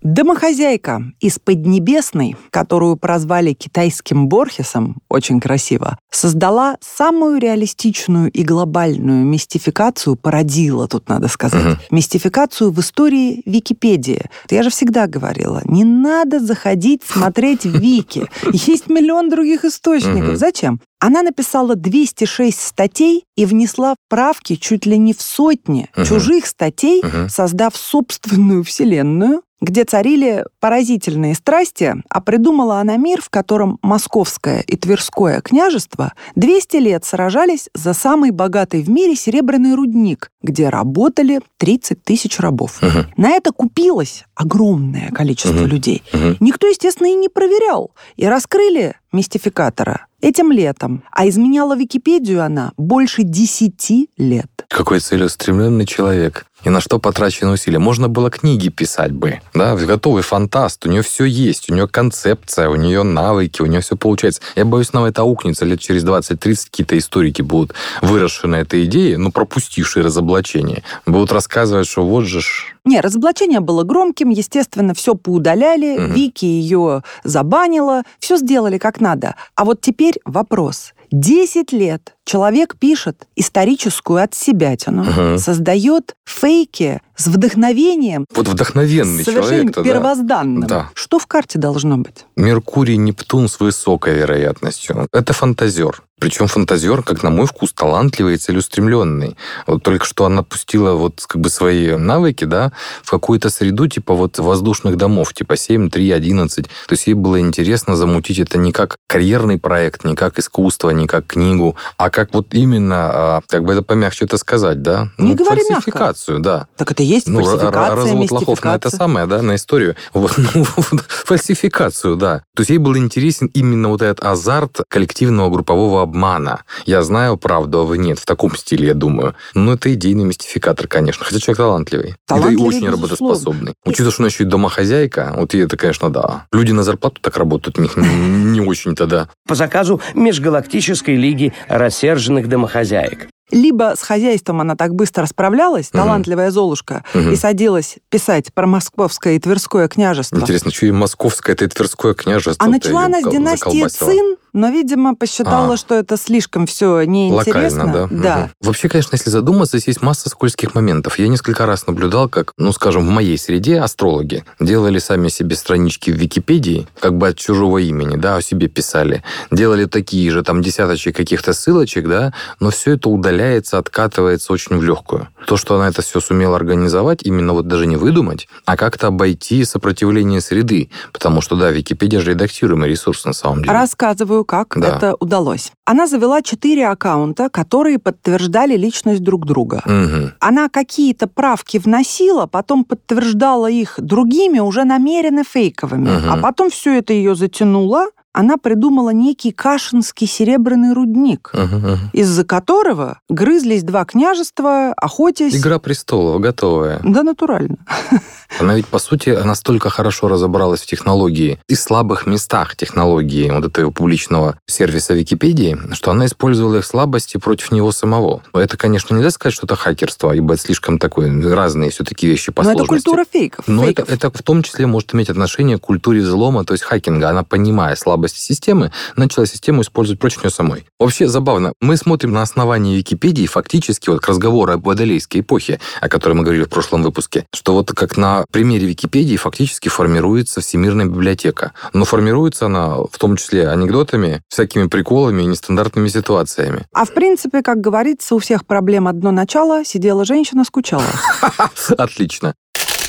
Домохозяйка 0.05 1.01
из 1.19 1.39
Поднебесной, 1.39 2.35
которую 2.51 2.95
прозвали 2.95 3.53
китайским 3.53 4.27
Борхесом, 4.27 4.97
очень 5.09 5.39
красиво, 5.39 5.97
создала 6.11 6.77
самую 6.79 7.39
реалистичную 7.39 8.29
и 8.29 8.43
глобальную 8.43 9.25
мистификацию, 9.25 10.15
породила, 10.15 10.87
тут 10.87 11.09
надо 11.09 11.27
сказать, 11.27 11.65
Мгм. 11.65 11.77
мистификацию 11.89 12.69
в 12.69 12.79
истории 12.81 13.41
Википедии. 13.47 14.29
Я 14.51 14.61
же 14.61 14.69
всегда 14.69 15.07
говорила, 15.07 15.63
не 15.65 15.83
надо 15.83 16.39
заходить 16.39 17.01
смотреть 17.03 17.65
Вики. 17.65 18.27
Есть 18.53 18.87
миллион 18.87 19.29
других 19.31 19.65
источников. 19.65 20.21
Мгм. 20.27 20.35
Зачем? 20.37 20.79
Она 20.99 21.23
написала 21.23 21.75
206 21.75 22.61
статей 22.61 23.23
и 23.35 23.45
внесла 23.47 23.95
правки 24.07 24.53
чуть 24.55 24.85
ли 24.85 24.99
не 24.99 25.13
в 25.15 25.21
сотни 25.23 25.89
Мгм. 25.95 26.05
чужих 26.05 26.45
статей, 26.45 27.01
Мгм. 27.03 27.27
создав 27.27 27.75
собственную 27.75 28.63
вселенную, 28.63 29.41
где 29.65 29.83
царили 29.83 30.45
поразительные 30.59 31.33
страсти, 31.33 31.95
а 32.09 32.21
придумала 32.21 32.79
она 32.79 32.97
мир, 32.97 33.19
в 33.21 33.29
котором 33.31 33.79
Московское 33.81 34.61
и 34.61 34.77
Тверское 34.77 35.41
княжество 35.41 36.13
200 36.35 36.77
лет 36.77 37.03
сражались 37.03 37.69
за 37.73 37.93
самый 37.93 38.29
богатый 38.29 38.83
в 38.83 38.89
мире 38.89 39.15
серебряный 39.15 39.73
рудник, 39.73 40.29
где 40.43 40.69
работали 40.69 41.41
30 41.57 42.03
тысяч 42.03 42.39
рабов. 42.39 42.79
Мгм. 42.81 43.07
На 43.17 43.31
это 43.31 43.51
купилось 43.51 44.25
огромное 44.35 45.09
количество 45.09 45.53
Мгм. 45.61 45.65
людей. 45.67 46.03
Мгм. 46.13 46.37
Никто, 46.39 46.67
естественно, 46.67 47.07
и 47.07 47.15
не 47.15 47.29
проверял. 47.29 47.91
И 48.17 48.25
раскрыли 48.27 48.93
мистификатора 49.11 50.05
этим 50.21 50.51
летом. 50.51 51.03
А 51.11 51.27
изменяла 51.27 51.75
Википедию 51.75 52.43
она 52.43 52.71
больше 52.77 53.23
10 53.23 54.09
лет. 54.17 54.47
Какой 54.69 54.99
целеустремленный 54.99 55.85
человек. 55.85 56.45
И 56.65 56.69
на 56.69 56.81
что 56.81 56.99
потрачено 56.99 57.51
усилия. 57.51 57.79
Можно 57.79 58.09
было 58.09 58.31
книги 58.31 58.69
писать 58.69 59.11
бы. 59.11 59.39
Да, 59.53 59.75
готовый 59.75 60.23
фантаст. 60.23 60.85
У 60.85 60.89
нее 60.89 61.03
все 61.03 61.25
есть. 61.25 61.69
У 61.69 61.73
нее 61.75 61.87
концепция, 61.87 62.69
у 62.69 62.75
нее 62.75 63.03
навыки, 63.03 63.61
у 63.61 63.67
нее 63.67 63.81
все 63.81 63.95
получается. 63.95 64.41
Я 64.55 64.65
боюсь, 64.65 64.91
нам 64.91 65.05
это 65.05 65.21
аукнется. 65.21 65.63
Лет 65.63 65.79
через 65.79 66.03
20-30 66.03 66.65
какие-то 66.65 66.97
историки 66.97 67.43
будут 67.43 67.75
выросшие 68.01 68.49
на 68.49 68.55
этой 68.55 68.83
идее, 68.85 69.17
ну, 69.19 69.31
пропустившие 69.31 70.03
разоблачение. 70.03 70.83
Будут 71.05 71.31
рассказывать, 71.31 71.87
что 71.87 72.03
вот 72.03 72.25
же 72.25 72.41
ж... 72.41 72.73
Не, 72.83 72.99
разоблачение 72.99 73.59
было 73.59 73.83
громким, 73.83 74.29
естественно, 74.29 74.93
все 74.93 75.13
поудаляли, 75.15 75.97
Мгм. 75.97 76.13
Вики 76.13 76.45
ее 76.45 77.03
забанила, 77.23 78.03
все 78.19 78.37
сделали 78.37 78.79
как 78.79 78.99
надо. 78.99 79.35
А 79.55 79.65
вот 79.65 79.81
теперь 79.81 80.19
вопрос. 80.25 80.94
10 81.11 81.71
лет 81.71 82.15
человек 82.25 82.77
пишет 82.77 83.27
историческую 83.35 84.23
отсебятину, 84.23 85.03
Мгм. 85.03 85.37
создает 85.37 86.15
фейки 86.25 87.01
с 87.15 87.27
вдохновением, 87.27 88.25
Вот 88.35 88.47
вдохновенный 88.47 89.23
совершенно 89.23 89.49
человек-то, 89.49 89.83
да. 89.83 89.89
первозданным. 89.89 90.67
Да. 90.67 90.89
Что 90.93 91.19
в 91.19 91.27
карте 91.27 91.59
должно 91.59 91.97
быть? 91.97 92.25
Меркурий, 92.35 92.97
Нептун 92.97 93.47
с 93.47 93.59
высокой 93.59 94.15
вероятностью. 94.15 95.07
Это 95.11 95.33
фантазер. 95.33 96.01
Причем 96.17 96.47
фантазер, 96.47 97.03
как 97.03 97.23
на 97.23 97.29
мой 97.29 97.45
вкус, 97.45 97.73
талантливый 97.73 98.35
и 98.35 98.37
целеустремленный. 98.37 99.35
Вот 99.67 99.83
только 99.83 100.05
что 100.05 100.25
она 100.25 100.43
пустила 100.43 100.93
вот 100.93 101.23
как 101.27 101.41
бы 101.41 101.49
свои 101.49 101.97
навыки, 101.97 102.45
да, 102.45 102.71
в 103.03 103.11
какую-то 103.11 103.49
среду 103.49 103.87
типа 103.87 104.13
вот 104.13 104.39
воздушных 104.39 104.95
домов, 104.95 105.33
типа 105.33 105.57
7, 105.57 105.89
3, 105.89 106.11
11. 106.11 106.65
То 106.65 106.69
есть 106.89 107.07
ей 107.07 107.13
было 107.15 107.41
интересно 107.41 107.97
замутить 107.97 108.39
это 108.39 108.57
не 108.57 108.71
как 108.71 108.95
карьерный 109.07 109.59
проект, 109.59 110.05
не 110.05 110.15
как 110.15 110.39
искусство, 110.39 110.91
не 110.91 111.05
как 111.05 111.27
книгу, 111.27 111.75
а 111.97 112.09
как 112.09 112.33
вот 112.33 112.53
именно, 112.53 113.09
а, 113.11 113.41
как 113.47 113.65
бы 113.65 113.73
это 113.73 113.81
помягче 113.81 114.23
это 114.23 114.37
сказать, 114.37 114.81
да? 114.81 115.09
Не 115.17 115.31
ну, 115.31 115.35
говори 115.35 115.61
мягко. 115.63 115.73
фальсификацию, 115.73 116.39
да. 116.39 116.67
Так 116.77 116.91
это 116.91 117.03
есть 117.05 117.27
Ну, 117.27 117.43
фальсификация, 117.43 117.95
развод 117.95 118.31
лохов 118.31 118.63
на 118.63 118.75
это 118.75 118.89
самое, 118.89 119.27
да, 119.27 119.41
на 119.41 119.55
историю. 119.55 119.95
Вот, 120.13 120.33
ну, 120.37 120.65
вот, 120.75 121.01
фальсификацию, 121.07 122.15
да. 122.15 122.43
То 122.55 122.61
есть 122.61 122.69
ей 122.69 122.77
был 122.77 122.97
интересен 122.97 123.47
именно 123.53 123.89
вот 123.89 124.01
этот 124.01 124.23
азарт 124.23 124.81
коллективного 124.87 125.49
группового 125.49 126.01
обмана. 126.01 126.63
Я 126.85 127.03
знаю 127.03 127.37
правду, 127.37 127.79
а 127.79 127.83
вы 127.83 127.97
нет. 127.97 128.17
В 128.17 128.25
таком 128.25 128.55
стиле, 128.55 128.87
я 128.87 128.93
думаю. 128.93 129.35
Ну, 129.53 129.73
это 129.73 129.93
идейный 129.93 130.23
мистификатор, 130.23 130.87
конечно. 130.87 131.25
Хотя 131.25 131.39
человек 131.39 131.57
талантливый. 131.57 132.15
Талантливый, 132.25 132.55
и 132.55 132.67
очень 132.67 132.87
безусловно. 132.87 132.91
работоспособный. 132.91 133.73
Учитывая, 133.85 134.11
что 134.11 134.21
она 134.23 134.27
еще 134.27 134.43
и 134.43 134.47
домохозяйка, 134.47 135.33
вот 135.37 135.53
ей 135.53 135.63
это, 135.63 135.77
конечно, 135.77 136.09
да. 136.09 136.47
Люди 136.51 136.71
на 136.71 136.83
зарплату 136.83 137.19
так 137.21 137.37
работают, 137.37 137.77
у 137.77 137.81
них 137.81 137.97
не 137.97 138.55
не 138.55 138.61
очень-то, 138.61 139.05
да. 139.05 139.29
по 139.47 139.55
заказу 139.55 140.01
Межгалактической 140.13 141.15
лиги 141.15 141.53
рассерженных 141.67 142.47
домохозяек. 142.47 143.27
Либо 143.51 143.93
с 143.95 144.01
хозяйством 144.01 144.61
она 144.61 144.75
так 144.75 144.95
быстро 144.95 145.25
справлялась, 145.27 145.89
Мгм. 145.93 145.99
талантливая 146.03 146.51
Золушка, 146.51 147.03
Мгм. 147.13 147.33
и 147.33 147.35
садилась 147.35 147.97
писать 148.09 148.53
про 148.53 148.65
Московское 148.67 149.33
и 149.33 149.39
Тверское 149.39 149.87
княжество. 149.87 150.37
Интересно, 150.37 150.71
что 150.71 150.85
и 150.87 150.91
московское, 150.91 151.55
это 151.55 151.65
и 151.65 151.67
Тверское 151.67 152.13
княжество. 152.13 152.65
А 152.65 152.69
начала 152.69 153.05
она 153.05 153.21
с 153.21 153.29
династии 153.29 153.87
Цин, 153.87 154.37
но, 154.55 154.69
видимо, 154.69 155.15
посчитала, 155.15 155.73
А. 155.73 155.77
что 155.77 155.95
это 155.95 156.15
слишком 156.15 156.65
все 156.65 157.03
неинтересно. 157.03 157.85
Локально, 157.85 158.07
да? 158.07 158.23
Да. 158.23 158.37
Мгм. 158.37 158.51
Вообще, 158.61 158.87
конечно, 158.89 159.15
если 159.15 159.29
задуматься, 159.29 159.77
здесь 159.77 159.87
есть 159.89 160.01
масса 160.01 160.29
скользких 160.29 160.73
моментов. 160.73 161.19
Я 161.19 161.27
несколько 161.27 161.65
раз 161.65 161.87
наблюдал, 161.87 162.29
как, 162.29 162.53
ну, 162.57 162.71
скажем, 162.71 163.05
в 163.05 163.09
моей 163.11 163.37
среде 163.37 163.79
астрологи 163.79 164.45
делали 164.61 164.99
сами 164.99 165.27
себе 165.27 165.57
странички 165.57 166.09
в 166.09 166.15
Википедии, 166.15 166.87
как 166.99 167.17
бы 167.17 167.27
от 167.27 167.37
чужого 167.37 167.79
имени, 167.79 168.15
да, 168.15 168.37
о 168.37 168.41
себе 168.41 168.69
писали. 168.69 169.23
Делали 169.51 169.85
такие 169.85 170.31
же, 170.31 170.41
там, 170.41 170.61
десяточек 170.61 171.15
каких-то 171.17 171.51
ссылочек, 171.51 172.07
да, 172.07 172.33
но 172.61 172.69
все 172.69 172.93
это 172.93 173.09
удаляется, 173.09 173.77
откатывается 173.77 174.53
очень 174.53 174.77
в 174.77 174.83
легкую. 174.83 175.27
То, 175.47 175.57
что 175.57 175.75
она 175.75 175.89
это 175.89 176.01
все 176.01 176.21
сумела 176.21 176.55
организовать, 176.55 177.23
именно 177.23 177.51
вот 177.51 177.67
даже 177.67 177.87
не 177.87 177.97
выдумать, 177.97 178.47
а 178.63 178.77
как-то 178.77 179.07
обойти 179.07 179.65
сопротивление 179.65 180.39
среды. 180.39 180.89
Потому 181.11 181.41
что, 181.41 181.57
да, 181.57 181.71
Википедия 181.71 182.21
же 182.21 182.31
редактируемый 182.31 182.89
ресурс 182.89 183.25
на 183.25 183.33
самом 183.33 183.63
деле. 183.63 183.73
Рассказываю, 183.73 184.44
как 184.45 184.77
Да. 184.79 184.87
это 184.95 185.15
удалось. 185.19 185.71
Она 185.85 186.07
завела 186.07 186.41
четыре 186.41 186.87
аккаунта, 186.87 187.49
которые 187.49 187.99
подтверждали 187.99 188.77
личность 188.77 189.21
друг 189.21 189.45
друга. 189.45 189.81
Мгм. 189.85 190.31
Она 190.39 190.69
какие-то 190.69 191.27
правки 191.27 191.77
вносила, 191.77 192.45
потом 192.45 192.85
подтверждала 192.85 193.69
их 193.69 193.95
другими, 193.99 194.59
уже 194.59 194.83
намеренно 194.85 195.43
фейковыми. 195.43 196.09
Мгм. 196.09 196.31
А 196.31 196.37
потом 196.37 196.69
все 196.69 196.97
это 196.99 197.11
ее 197.13 197.35
затянуло. 197.35 198.05
Она 198.37 198.57
придумала 198.57 199.11
некий 199.11 199.51
кашинский 199.53 200.27
серебряный 200.27 200.91
рудник, 200.93 201.51
Мгм, 201.53 201.77
мгм. 201.77 201.97
из-за 202.11 202.43
которого 202.43 203.19
грызлись 203.29 203.83
два 203.83 204.03
княжества, 204.03 204.93
охотясь. 204.97 205.55
Игра 205.55 205.79
престолов 205.79 206.41
готовая. 206.41 206.99
Да, 207.03 207.23
натурально. 207.23 207.77
Она 208.59 208.75
ведь, 208.75 208.87
по 208.87 208.99
сути, 208.99 209.29
настолько 209.29 209.89
хорошо 209.89 210.27
разобралась 210.27 210.81
в 210.81 210.85
технологии 210.85 211.59
и 211.67 211.75
слабых 211.75 212.25
местах 212.25 212.75
технологии 212.75 213.49
вот 213.49 213.65
этого 213.65 213.91
публичного 213.91 214.57
сервиса 214.67 215.13
Википедии, 215.13 215.77
что 215.93 216.11
она 216.11 216.25
использовала 216.25 216.77
их 216.77 216.85
слабости 216.85 217.37
против 217.37 217.71
него 217.71 217.91
самого. 217.91 218.41
Но 218.53 218.59
это, 218.59 218.77
конечно, 218.77 219.15
нельзя 219.15 219.31
сказать, 219.31 219.53
что 219.53 219.65
это 219.65 219.75
хакерство, 219.75 220.31
ибо 220.33 220.53
это 220.53 220.63
слишком 220.63 220.99
такое, 220.99 221.31
разные 221.53 221.89
все-таки 221.91 222.27
вещи 222.27 222.51
по 222.51 222.63
Но 222.63 222.71
это 222.71 222.79
сложности. 222.79 223.05
культура 223.05 223.25
фейков. 223.31 223.67
Но 223.67 223.83
это, 223.83 224.05
фейков. 224.05 224.09
это 224.09 224.37
в 224.37 224.43
том 224.43 224.63
числе 224.63 224.87
может 224.87 225.13
иметь 225.13 225.29
отношение 225.29 225.77
к 225.77 225.81
культуре 225.81 226.21
взлома, 226.21 226.65
то 226.65 226.73
есть 226.73 226.83
хакинга. 226.83 227.29
Она, 227.29 227.43
понимая 227.43 227.95
слабости 227.95 228.39
системы, 228.39 228.91
начала 229.15 229.45
систему 229.45 229.81
использовать 229.81 230.19
против 230.19 230.43
нее 230.43 230.51
самой. 230.51 230.85
Вообще 230.99 231.27
забавно. 231.27 231.73
Мы 231.81 231.97
смотрим 231.97 232.31
на 232.31 232.41
основании 232.41 232.97
Википедии 232.97 233.45
фактически 233.45 234.09
вот 234.09 234.21
к 234.21 234.27
разговору 234.27 234.73
об 234.73 234.85
водолейской 234.85 235.41
эпохе, 235.41 235.79
о 236.01 236.09
которой 236.09 236.33
мы 236.33 236.43
говорили 236.43 236.63
в 236.63 236.69
прошлом 236.69 237.03
выпуске, 237.03 237.45
что 237.53 237.73
вот 237.73 237.91
как 237.91 238.17
на 238.17 238.34
примере 238.49 238.87
Википедии 238.87 239.37
фактически 239.37 239.89
формируется 239.89 240.61
всемирная 240.61 241.05
библиотека. 241.05 241.73
Но 241.93 242.05
формируется 242.05 242.65
она 242.67 242.97
в 242.97 243.17
том 243.17 243.37
числе 243.37 243.69
анекдотами, 243.69 244.41
всякими 244.49 244.87
приколами 244.87 245.43
и 245.43 245.45
нестандартными 245.45 246.07
ситуациями. 246.07 246.85
А 246.93 247.05
в 247.05 247.13
принципе, 247.13 247.61
как 247.61 247.81
говорится, 247.81 248.35
у 248.35 248.39
всех 248.39 248.65
проблем 248.65 249.07
одно 249.07 249.31
начало. 249.31 249.85
Сидела 249.85 250.25
женщина, 250.25 250.63
скучала. 250.63 251.03
Отлично. 251.97 252.53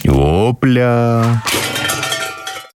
Опля. 0.08 1.42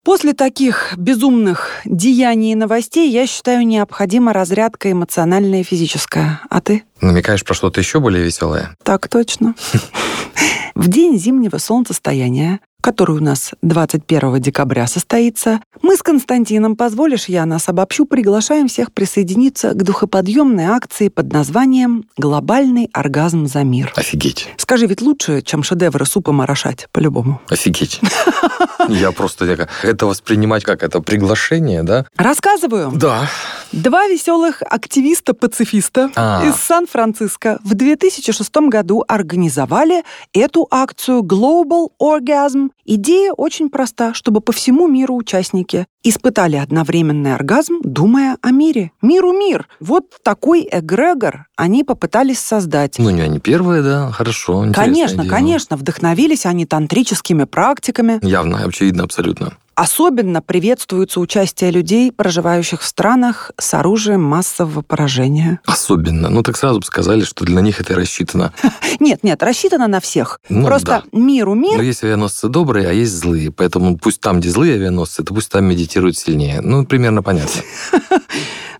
После 0.08 0.32
таких 0.32 0.94
безумных 0.96 1.68
деяний 1.84 2.52
и 2.52 2.54
новостей, 2.54 3.10
я 3.10 3.26
считаю, 3.26 3.66
необходима 3.66 4.32
разрядка 4.32 4.90
эмоциональная 4.90 5.60
и 5.60 5.64
физическая. 5.64 6.40
А 6.48 6.62
ты? 6.62 6.84
Намекаешь 7.02 7.44
про 7.44 7.52
что-то 7.52 7.80
еще 7.80 8.00
более 8.00 8.24
веселое? 8.24 8.74
Так 8.84 9.08
точно. 9.08 9.54
В 10.78 10.86
день 10.86 11.18
зимнего 11.18 11.58
солнцестояния, 11.58 12.60
который 12.80 13.16
у 13.16 13.20
нас 13.20 13.52
21 13.62 14.40
декабря 14.40 14.86
состоится, 14.86 15.60
мы 15.82 15.96
с 15.96 16.02
Константином, 16.02 16.76
позволишь, 16.76 17.26
я 17.26 17.44
нас 17.44 17.68
обобщу, 17.68 18.04
приглашаем 18.06 18.68
всех 18.68 18.92
присоединиться 18.92 19.72
к 19.72 19.82
духоподъемной 19.82 20.66
акции 20.66 21.08
под 21.08 21.32
названием 21.32 22.04
«Глобальный 22.16 22.88
оргазм 22.92 23.46
за 23.46 23.64
мир». 23.64 23.92
Офигеть. 23.96 24.48
Скажи, 24.56 24.86
ведь 24.86 25.02
лучше, 25.02 25.42
чем 25.42 25.62
шедевры 25.62 26.06
супом 26.06 26.40
орошать, 26.40 26.88
по-любому. 26.92 27.40
Офигеть. 27.48 28.00
Я 28.88 29.12
просто 29.12 29.68
это 29.82 30.06
воспринимать 30.06 30.64
как 30.64 30.82
это 30.82 31.00
приглашение, 31.00 31.82
да? 31.82 32.06
Рассказываю. 32.16 32.92
Да. 32.94 33.28
Два 33.72 34.06
веселых 34.06 34.62
активиста-пацифиста 34.62 36.10
А. 36.16 36.44
из 36.46 36.54
Сан-Франциско 36.54 37.58
в 37.64 37.74
2006 37.74 38.56
году 38.68 39.04
организовали 39.06 40.04
эту 40.32 40.66
акцию 40.70 41.22
Global 41.22 41.88
Orgasm 42.00 42.67
Идея 42.84 43.32
очень 43.32 43.70
проста, 43.70 44.14
чтобы 44.14 44.40
по 44.40 44.52
всему 44.52 44.86
миру 44.86 45.14
участники 45.14 45.86
испытали 46.02 46.56
одновременный 46.56 47.34
оргазм, 47.34 47.80
думая 47.82 48.36
о 48.40 48.50
мире. 48.50 48.92
Миру 49.02 49.32
мир. 49.32 49.68
Вот 49.80 50.04
такой 50.22 50.66
эгрегор 50.70 51.46
они 51.56 51.84
попытались 51.84 52.38
создать. 52.38 52.98
Ну, 52.98 53.10
не 53.10 53.20
они 53.22 53.40
первые, 53.40 53.82
да, 53.82 54.10
хорошо. 54.10 54.66
Конечно, 54.74 55.24
дело. 55.24 55.34
конечно, 55.34 55.76
вдохновились 55.76 56.46
они 56.46 56.66
тантрическими 56.66 57.44
практиками. 57.44 58.18
Явно, 58.22 58.64
очевидно, 58.64 59.04
абсолютно. 59.04 59.54
Особенно 59.78 60.42
приветствуется 60.42 61.20
участие 61.20 61.70
людей, 61.70 62.10
проживающих 62.10 62.82
в 62.82 62.84
странах 62.84 63.52
с 63.58 63.74
оружием 63.74 64.20
массового 64.20 64.82
поражения. 64.82 65.60
Особенно. 65.66 66.30
Ну, 66.30 66.42
так 66.42 66.56
сразу 66.56 66.80
бы 66.80 66.84
сказали, 66.84 67.22
что 67.22 67.44
для 67.44 67.60
них 67.60 67.80
это 67.80 67.94
рассчитано. 67.94 68.52
Нет, 68.98 69.22
нет, 69.22 69.40
рассчитано 69.40 69.86
на 69.86 70.00
всех. 70.00 70.40
Ну, 70.48 70.66
Просто 70.66 71.04
миру 71.12 71.54
Но 71.54 71.60
мир. 71.60 71.80
есть 71.82 72.02
авианосцы 72.02 72.48
добрые, 72.48 72.88
а 72.88 72.92
есть 72.92 73.12
злые. 73.12 73.52
Поэтому 73.52 73.96
пусть 73.96 74.20
там, 74.20 74.40
где 74.40 74.50
злые 74.50 74.74
авианосцы, 74.74 75.22
то 75.22 75.32
пусть 75.32 75.52
там 75.52 75.66
медитируют 75.88 76.16
сильнее. 76.18 76.60
Ну, 76.60 76.84
примерно 76.84 77.22
понятно. 77.22 77.62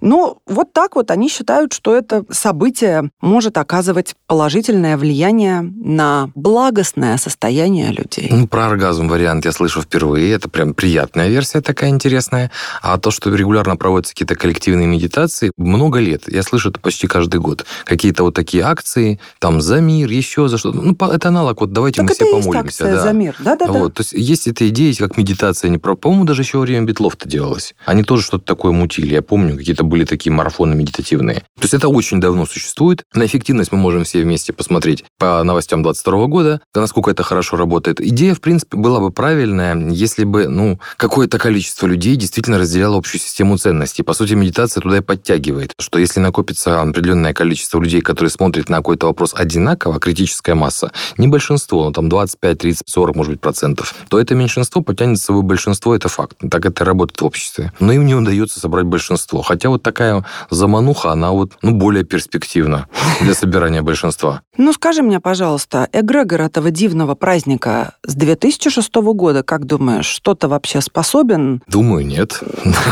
Ну, 0.00 0.38
вот 0.46 0.72
так 0.72 0.96
вот 0.96 1.10
они 1.10 1.28
считают, 1.28 1.72
что 1.72 1.96
это 1.96 2.24
событие 2.30 3.10
может 3.20 3.58
оказывать 3.58 4.14
положительное 4.26 4.96
влияние 4.96 5.62
на 5.62 6.30
благостное 6.34 7.16
состояние 7.16 7.90
людей. 7.90 8.28
Ну, 8.30 8.46
про 8.46 8.66
оргазм 8.66 9.08
вариант 9.08 9.44
я 9.44 9.52
слышу 9.52 9.82
впервые. 9.82 10.32
Это 10.32 10.48
прям 10.48 10.74
приятная 10.74 11.28
версия 11.28 11.60
такая 11.60 11.90
интересная. 11.90 12.50
А 12.82 12.98
то, 12.98 13.10
что 13.10 13.34
регулярно 13.34 13.76
проводятся 13.76 14.14
какие-то 14.14 14.36
коллективные 14.36 14.86
медитации, 14.86 15.50
много 15.56 15.98
лет. 15.98 16.24
Я 16.28 16.42
слышу 16.42 16.70
это 16.70 16.80
почти 16.80 17.06
каждый 17.06 17.40
год. 17.40 17.64
Какие-то 17.84 18.22
вот 18.22 18.34
такие 18.34 18.62
акции, 18.62 19.18
там, 19.38 19.60
за 19.60 19.80
мир, 19.80 20.10
еще 20.10 20.48
за 20.48 20.58
что-то. 20.58 20.80
Ну, 20.80 20.96
это 21.06 21.28
аналог, 21.28 21.60
вот 21.60 21.72
давайте 21.72 22.02
Так 22.02 22.08
мы 22.08 22.14
все 22.14 22.24
помолимся. 22.26 22.58
акция 22.60 22.94
да. 22.94 23.02
за 23.02 23.12
мир. 23.12 23.34
Да-да-да. 23.38 23.72
Вот, 23.72 23.94
то 23.94 24.02
есть 24.02 24.12
есть 24.12 24.46
эта 24.46 24.68
идея, 24.68 24.94
как 24.94 25.16
медитация, 25.16 25.70
не 25.70 25.78
про... 25.78 25.96
По-моему, 25.96 26.24
даже 26.24 26.42
еще 26.42 26.58
время 26.58 26.86
Битлов-то 26.98 27.28
делалось. 27.28 27.74
Они 27.86 28.02
тоже 28.02 28.24
что-то 28.24 28.44
такое 28.44 28.72
мутили. 28.72 29.14
Я 29.14 29.22
помню, 29.22 29.56
какие-то 29.56 29.84
были 29.84 30.04
такие 30.04 30.32
марафоны 30.32 30.74
медитативные. 30.74 31.36
То 31.56 31.62
есть 31.62 31.74
это 31.74 31.88
очень 31.88 32.20
давно 32.20 32.44
существует. 32.44 33.04
На 33.14 33.24
эффективность 33.24 33.70
мы 33.70 33.78
можем 33.78 34.02
все 34.02 34.22
вместе 34.22 34.52
посмотреть 34.52 35.04
по 35.16 35.44
новостям 35.44 35.84
22 35.84 36.26
года, 36.26 36.60
да, 36.74 36.80
насколько 36.80 37.12
это 37.12 37.22
хорошо 37.22 37.56
работает. 37.56 38.00
Идея, 38.00 38.34
в 38.34 38.40
принципе, 38.40 38.76
была 38.76 38.98
бы 38.98 39.12
правильная, 39.12 39.76
если 39.90 40.24
бы, 40.24 40.48
ну, 40.48 40.80
какое-то 40.96 41.38
количество 41.38 41.86
людей 41.86 42.16
действительно 42.16 42.58
разделяло 42.58 42.98
общую 42.98 43.20
систему 43.20 43.56
ценностей. 43.58 44.02
По 44.02 44.12
сути, 44.12 44.34
медитация 44.34 44.80
туда 44.80 44.96
и 44.96 45.00
подтягивает, 45.00 45.74
что 45.78 46.00
если 46.00 46.18
накопится 46.18 46.82
определенное 46.82 47.32
количество 47.32 47.80
людей, 47.80 48.00
которые 48.00 48.30
смотрят 48.30 48.68
на 48.68 48.78
какой-то 48.78 49.06
вопрос 49.06 49.34
одинаково, 49.36 50.00
критическая 50.00 50.54
масса, 50.54 50.90
не 51.16 51.28
большинство, 51.28 51.84
ну, 51.84 51.92
там 51.92 52.08
25, 52.08 52.58
30, 52.58 52.82
40, 52.86 53.14
может 53.14 53.32
быть, 53.32 53.40
процентов, 53.40 53.94
то 54.08 54.18
это 54.18 54.34
меньшинство 54.34 54.82
потянет 54.82 55.18
за 55.18 55.24
собой 55.26 55.42
большинство, 55.42 55.94
это 55.94 56.08
факт. 56.08 56.36
Так 56.50 56.66
это 56.66 56.87
работает 56.88 57.20
в 57.20 57.24
обществе. 57.24 57.72
Но 57.78 57.92
им 57.92 58.06
не 58.06 58.14
удается 58.14 58.58
собрать 58.60 58.86
большинство. 58.86 59.42
Хотя 59.42 59.68
вот 59.68 59.82
такая 59.82 60.24
замануха, 60.50 61.12
она 61.12 61.30
вот, 61.30 61.52
ну, 61.62 61.72
более 61.72 62.04
перспективна 62.04 62.86
для 63.20 63.34
собирания 63.34 63.82
большинства. 63.82 64.42
Ну, 64.56 64.72
скажи 64.72 65.02
мне, 65.02 65.20
пожалуйста, 65.20 65.88
эгрегор 65.92 66.40
этого 66.40 66.70
дивного 66.70 67.14
праздника 67.14 67.94
с 68.04 68.14
2006 68.14 68.94
года, 68.94 69.42
как 69.42 69.66
думаешь, 69.66 70.06
что-то 70.06 70.48
вообще 70.48 70.80
способен? 70.80 71.62
Думаю, 71.68 72.04
нет. 72.04 72.40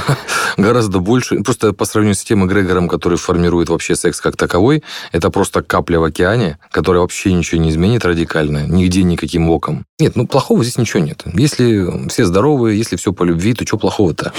Гораздо 0.57 1.01
больше. 1.01 1.43
Просто 1.43 1.73
по 1.73 1.85
сравнению 1.85 2.15
с 2.15 2.23
тем 2.23 2.47
эгрегором, 2.47 2.89
который 2.89 3.19
формирует 3.19 3.69
вообще 3.69 3.97
секс 3.97 4.21
как 4.21 4.37
таковой, 4.37 4.85
это 5.13 5.31
просто 5.31 5.63
капля 5.63 5.99
в 5.99 6.05
океане, 6.05 6.59
которая 6.71 7.03
вообще 7.03 7.33
ничего 7.33 7.61
не 7.61 7.71
изменит 7.71 8.05
радикально, 8.05 8.67
нигде 8.67 9.03
никаким 9.03 9.51
оком. 9.51 9.85
Нет, 9.99 10.15
ну 10.15 10.27
плохого 10.27 10.63
здесь 10.63 10.79
ничего 10.79 11.03
нет. 11.03 11.23
Если 11.35 12.09
все 12.09 12.25
здоровые, 12.27 12.77
если 12.77 12.97
все 12.97 13.13
по 13.13 13.25
любви, 13.25 13.55
то 13.55 13.67
что 13.67 13.79
плохого-то? 13.87 14.33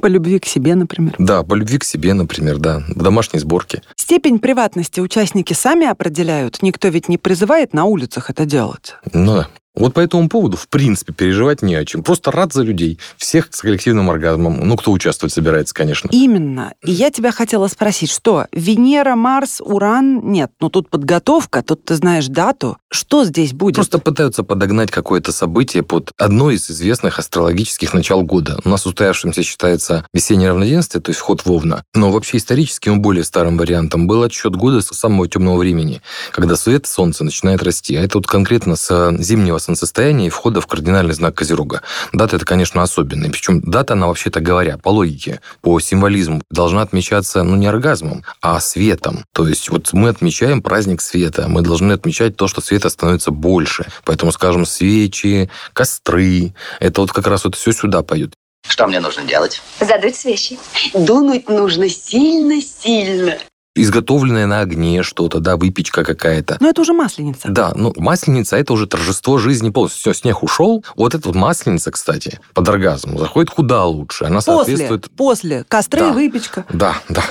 По 0.00 0.06
любви 0.06 0.38
к 0.38 0.46
себе, 0.46 0.74
например. 0.74 1.14
Да, 1.18 1.42
по 1.42 1.52
любви 1.54 1.76
к 1.76 1.84
себе, 1.84 2.14
например, 2.14 2.56
да. 2.56 2.82
В 2.88 3.02
домашней 3.02 3.38
сборке. 3.38 3.82
Степень 3.94 4.38
приватности 4.38 5.00
участники 5.00 5.52
сами 5.52 5.86
определяют. 5.86 6.62
Никто 6.62 6.88
ведь 6.88 7.10
не 7.10 7.18
призывает 7.18 7.74
на 7.74 7.84
улицах 7.84 8.30
это 8.30 8.46
делать. 8.46 8.94
Ну 9.12 9.34
да. 9.34 9.48
Вот 9.74 9.94
по 9.94 10.00
этому 10.00 10.28
поводу, 10.28 10.56
в 10.56 10.68
принципе, 10.68 11.12
переживать 11.12 11.62
не 11.62 11.74
о 11.76 11.84
чем. 11.84 12.02
Просто 12.02 12.32
рад 12.32 12.52
за 12.52 12.62
людей. 12.62 12.98
Всех 13.16 13.48
с 13.50 13.60
коллективным 13.60 14.10
оргазмом. 14.10 14.66
Ну, 14.66 14.76
кто 14.76 14.90
участвовать 14.90 15.32
собирается, 15.32 15.74
конечно. 15.74 16.08
Именно. 16.10 16.74
И 16.84 16.90
я 16.90 17.10
тебя 17.10 17.30
хотела 17.30 17.68
спросить, 17.68 18.10
что 18.10 18.46
Венера, 18.52 19.14
Марс, 19.14 19.60
Уран? 19.60 20.20
Нет, 20.32 20.50
ну 20.60 20.70
тут 20.70 20.90
подготовка, 20.90 21.62
тут 21.62 21.84
ты 21.84 21.94
знаешь 21.94 22.26
дату. 22.26 22.78
Что 22.90 23.24
здесь 23.24 23.52
будет? 23.52 23.76
Просто 23.76 23.98
пытаются 23.98 24.42
подогнать 24.42 24.90
какое-то 24.90 25.30
событие 25.30 25.84
под 25.84 26.10
одно 26.18 26.50
из 26.50 26.68
известных 26.68 27.20
астрологических 27.20 27.94
начал 27.94 28.22
года. 28.22 28.58
У 28.64 28.68
нас 28.68 28.84
устоявшимся 28.86 29.44
считается 29.44 30.04
весеннее 30.12 30.50
равноденствие, 30.50 31.00
то 31.00 31.10
есть 31.10 31.20
вход 31.20 31.44
в 31.44 31.52
Овна. 31.52 31.84
Но 31.94 32.10
вообще 32.10 32.38
историческим 32.38 33.00
более 33.00 33.22
старым 33.22 33.56
вариантом 33.56 34.08
был 34.08 34.24
отсчет 34.24 34.56
года 34.56 34.80
с 34.80 34.86
самого 34.88 35.28
темного 35.28 35.58
времени, 35.58 36.02
когда 36.32 36.56
свет 36.56 36.88
Солнца 36.88 37.22
начинает 37.22 37.62
расти. 37.62 37.94
А 37.94 38.02
это 38.02 38.18
вот 38.18 38.26
конкретно 38.26 38.74
с 38.74 39.16
зимнего 39.20 39.59
солнцестояния 39.60 40.26
и 40.26 40.30
входа 40.30 40.60
в 40.60 40.66
кардинальный 40.66 41.14
знак 41.14 41.36
Козерога. 41.36 41.82
Дата 42.12 42.36
это, 42.36 42.44
конечно, 42.44 42.82
особенная. 42.82 43.30
Причем 43.30 43.60
дата, 43.60 43.92
она 43.92 44.08
вообще-то 44.08 44.40
говоря, 44.40 44.78
по 44.78 44.88
логике, 44.88 45.40
по 45.60 45.78
символизму, 45.78 46.42
должна 46.50 46.82
отмечаться, 46.82 47.42
ну, 47.42 47.56
не 47.56 47.66
оргазмом, 47.66 48.24
а 48.40 48.58
светом. 48.60 49.24
То 49.32 49.46
есть 49.46 49.68
вот 49.68 49.92
мы 49.92 50.08
отмечаем 50.08 50.62
праздник 50.62 51.00
света. 51.00 51.46
Мы 51.48 51.62
должны 51.62 51.92
отмечать 51.92 52.36
то, 52.36 52.48
что 52.48 52.60
света 52.60 52.88
становится 52.88 53.30
больше. 53.30 53.86
Поэтому, 54.04 54.32
скажем, 54.32 54.66
свечи, 54.66 55.50
костры, 55.72 56.54
это 56.80 57.00
вот 57.00 57.12
как 57.12 57.26
раз 57.26 57.44
вот 57.44 57.54
все 57.54 57.72
сюда 57.72 58.02
пойдет. 58.02 58.34
Что 58.68 58.86
мне 58.86 59.00
нужно 59.00 59.24
делать? 59.24 59.62
Задуть 59.80 60.16
свечи. 60.16 60.58
Дунуть 60.94 61.48
нужно 61.48 61.88
сильно-сильно. 61.88 63.38
Изготовленное 63.76 64.46
на 64.46 64.60
огне 64.60 65.04
что-то, 65.04 65.38
да, 65.38 65.56
выпечка 65.56 66.02
какая-то. 66.02 66.56
Ну 66.58 66.68
это 66.68 66.80
уже 66.80 66.92
масленица. 66.92 67.48
Да, 67.48 67.72
ну 67.76 67.92
масленица 67.96 68.56
это 68.56 68.72
уже 68.72 68.88
торжество 68.88 69.38
жизни 69.38 69.70
полностью. 69.70 70.00
Все, 70.00 70.12
снег 70.22 70.42
ушел. 70.42 70.84
Вот 70.96 71.14
эта 71.14 71.28
вот 71.28 71.36
масленица, 71.36 71.92
кстати, 71.92 72.40
под 72.52 72.68
оргазм 72.68 73.16
заходит 73.16 73.50
куда 73.50 73.84
лучше. 73.84 74.24
Она 74.24 74.40
После, 74.40 74.54
соответствует... 74.76 75.10
после. 75.12 75.64
Костры, 75.68 76.00
Да. 76.00 76.12
выпечка. 76.12 76.64
Да, 76.72 76.96
да. 77.08 77.22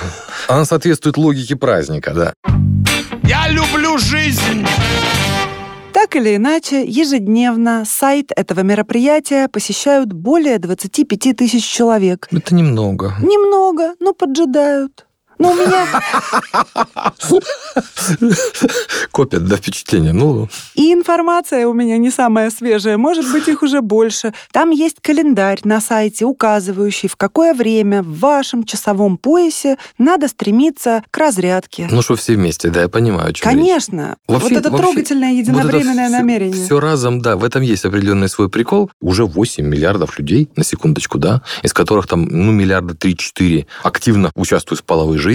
Она 0.48 0.64
соответствует 0.64 1.18
логике 1.18 1.56
праздника, 1.56 2.14
да. 2.14 2.32
Я 3.22 3.48
люблю 3.48 3.98
жизнь! 3.98 4.64
Так 5.92 6.16
или 6.16 6.36
иначе, 6.36 6.84
ежедневно 6.86 7.84
сайт 7.84 8.30
этого 8.34 8.60
мероприятия 8.60 9.48
посещают 9.48 10.12
более 10.14 10.58
25 10.58 11.36
тысяч 11.36 11.64
человек. 11.66 12.28
Это 12.32 12.54
немного. 12.54 13.14
Немного, 13.20 13.94
но 14.00 14.14
поджидают. 14.14 15.06
Но 15.40 15.52
у 15.52 15.54
меня 15.54 15.86
Копят, 19.10 19.46
да, 19.46 19.56
впечатление. 19.56 20.12
Ну, 20.12 20.48
и 20.74 20.92
информация 20.92 21.66
у 21.66 21.72
меня 21.72 21.96
не 21.96 22.10
самая 22.10 22.50
свежая, 22.50 22.98
может 22.98 23.30
быть, 23.32 23.48
их 23.48 23.62
уже 23.62 23.80
больше. 23.80 24.34
Там 24.52 24.70
есть 24.70 24.96
календарь 25.00 25.60
на 25.64 25.80
сайте, 25.80 26.26
указывающий, 26.26 27.08
в 27.08 27.16
какое 27.16 27.54
время 27.54 28.02
в 28.02 28.18
вашем 28.18 28.64
часовом 28.64 29.16
поясе 29.16 29.78
надо 29.96 30.28
стремиться 30.28 31.02
к 31.10 31.16
разрядке. 31.16 31.88
ну 31.90 32.02
что 32.02 32.16
все 32.16 32.34
вместе, 32.34 32.68
да, 32.68 32.82
я 32.82 32.88
понимаю, 32.88 33.30
о 33.30 33.32
чем. 33.32 33.48
Конечно. 33.50 34.16
Вообще- 34.28 34.48
вот 34.50 34.58
это 34.58 34.70
вообще, 34.70 34.92
трогательное 34.92 35.32
единовременное 35.32 36.10
намерение. 36.10 36.64
Все 36.66 36.80
разом, 36.80 37.22
да, 37.22 37.36
в 37.36 37.44
этом 37.44 37.62
есть 37.62 37.86
определенный 37.86 38.28
свой 38.28 38.50
прикол. 38.50 38.90
Уже 39.00 39.24
8 39.24 39.64
миллиардов 39.66 40.18
людей, 40.18 40.50
на 40.56 40.64
секундочку, 40.64 41.18
да, 41.18 41.40
из 41.62 41.72
которых 41.72 42.06
там, 42.06 42.24
ну, 42.26 42.52
миллиарда 42.52 42.94
3-4 42.94 43.66
активно 43.82 44.30
участвуют 44.34 44.80
в 44.80 44.84
половой 44.84 45.16
жизни. 45.16 45.29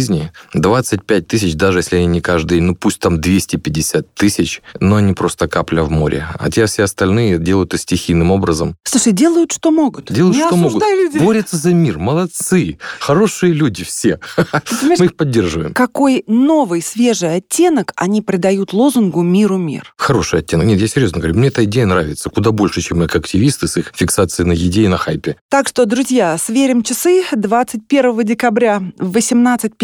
25 0.54 1.28
тысяч, 1.28 1.56
даже 1.56 1.80
если 1.80 1.98
они 1.98 2.06
не 2.08 2.22
каждый, 2.22 2.60
ну, 2.62 2.76
пусть 2.76 3.00
там 3.00 3.20
250 3.22 4.14
тысяч, 4.14 4.62
но 4.80 4.96
они 4.98 5.14
просто 5.14 5.48
капля 5.48 5.84
в 5.84 5.92
море. 5.92 6.28
А 6.40 6.50
те 6.50 6.66
все 6.66 6.84
остальные 6.84 7.40
делают 7.40 7.74
это 7.74 7.82
стихийным 7.82 8.32
образом. 8.32 8.76
Слушай, 8.84 9.14
делают, 9.14 9.52
что 9.52 9.72
могут. 9.72 10.12
Делают, 10.12 10.36
Не 10.38 10.44
что 10.46 10.56
могут. 10.56 10.82
людей. 10.84 11.20
Борются 11.22 11.58
за 11.58 11.74
мир. 11.74 12.00
Молодцы. 12.00 12.78
Хорошие 13.00 13.54
люди 13.54 13.84
все. 13.84 14.20
понимаешь, 14.36 15.00
Мы 15.00 15.06
их 15.06 15.16
поддерживаем. 15.18 15.74
Какой 15.74 16.24
новый, 16.28 16.82
свежий 16.82 17.36
оттенок 17.36 17.92
они 17.96 18.22
придают 18.22 18.74
лозунгу 18.74 19.22
«Миру 19.22 19.58
мир». 19.58 19.94
Хороший 19.98 20.40
оттенок. 20.40 20.66
Нет, 20.68 20.80
я 20.80 20.88
серьезно 20.88 21.20
говорю, 21.20 21.38
мне 21.38 21.50
эта 21.50 21.64
идея 21.66 21.86
нравится 21.86 22.30
куда 22.30 22.52
больше, 22.52 22.82
чем 22.82 23.00
как 23.02 23.16
активисты 23.18 23.68
с 23.68 23.78
их 23.78 23.92
фиксацией 23.96 24.48
на 24.48 24.54
еде 24.54 24.84
и 24.84 24.88
на 24.88 24.98
хайпе. 24.98 25.36
Так 25.50 25.68
что, 25.68 25.86
друзья, 25.86 26.38
сверим 26.38 26.84
часы 26.84 27.24
21 27.32 28.24
декабря 28.24 28.82
в 28.98 29.12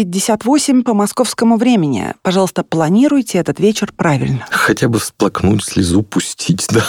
18.58 0.04 0.82
по 0.82 0.94
московскому 0.94 1.56
времени. 1.56 2.14
Пожалуйста, 2.22 2.62
планируйте 2.62 3.38
этот 3.38 3.60
вечер 3.60 3.92
правильно. 3.96 4.46
Хотя 4.50 4.88
бы 4.88 4.98
всплакнуть, 4.98 5.64
слезу 5.64 6.02
пустить, 6.02 6.66
да. 6.70 6.84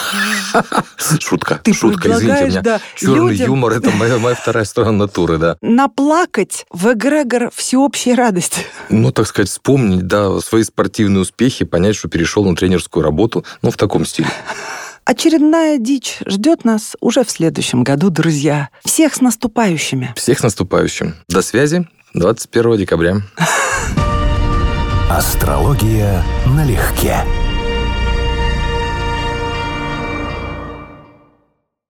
Шутка, 1.20 1.60
Ты 1.62 1.72
шутка, 1.72 2.12
извините 2.12 2.46
меня. 2.46 2.62
да, 2.62 2.80
Черный 2.96 3.32
людям- 3.32 3.46
юмор– 3.46 3.72
это 3.74 3.90
моя, 3.90 4.18
моя 4.18 4.34
вторая 4.34 4.64
сторона 4.64 4.92
натуры, 4.92 5.38
да. 5.38 5.56
Наплакать 5.60 6.66
в 6.70 6.92
эгрегор 6.92 7.50
всеобщей 7.54 8.14
радости. 8.14 8.60
Ну, 8.88 9.10
так 9.12 9.26
сказать, 9.26 9.48
вспомнить, 9.48 10.06
да, 10.06 10.38
свои 10.40 10.62
спортивные 10.62 11.22
успехи, 11.22 11.64
понять, 11.64 11.96
что 11.96 12.08
перешел 12.08 12.44
на 12.44 12.54
тренерскую 12.56 13.02
работу, 13.02 13.44
ну, 13.62 13.70
в 13.70 13.76
таком 13.76 14.04
стиле. 14.04 14.28
Очередная 15.04 15.76
дичь 15.78 16.18
ждет 16.26 16.64
нас 16.64 16.96
уже 17.00 17.24
в 17.24 17.30
следующем 17.30 17.84
году, 17.84 18.08
друзья. 18.10 18.70
Всех 18.84 19.14
с 19.14 19.20
наступающими. 19.20 20.12
Всех 20.16 20.38
с 20.38 20.42
наступающим. 20.42 21.14
До 21.28 21.42
связи 21.42 21.86
21 22.14 22.76
декабря. 22.76 23.22
Астрология 25.10 26.22
налегке. 26.46 27.24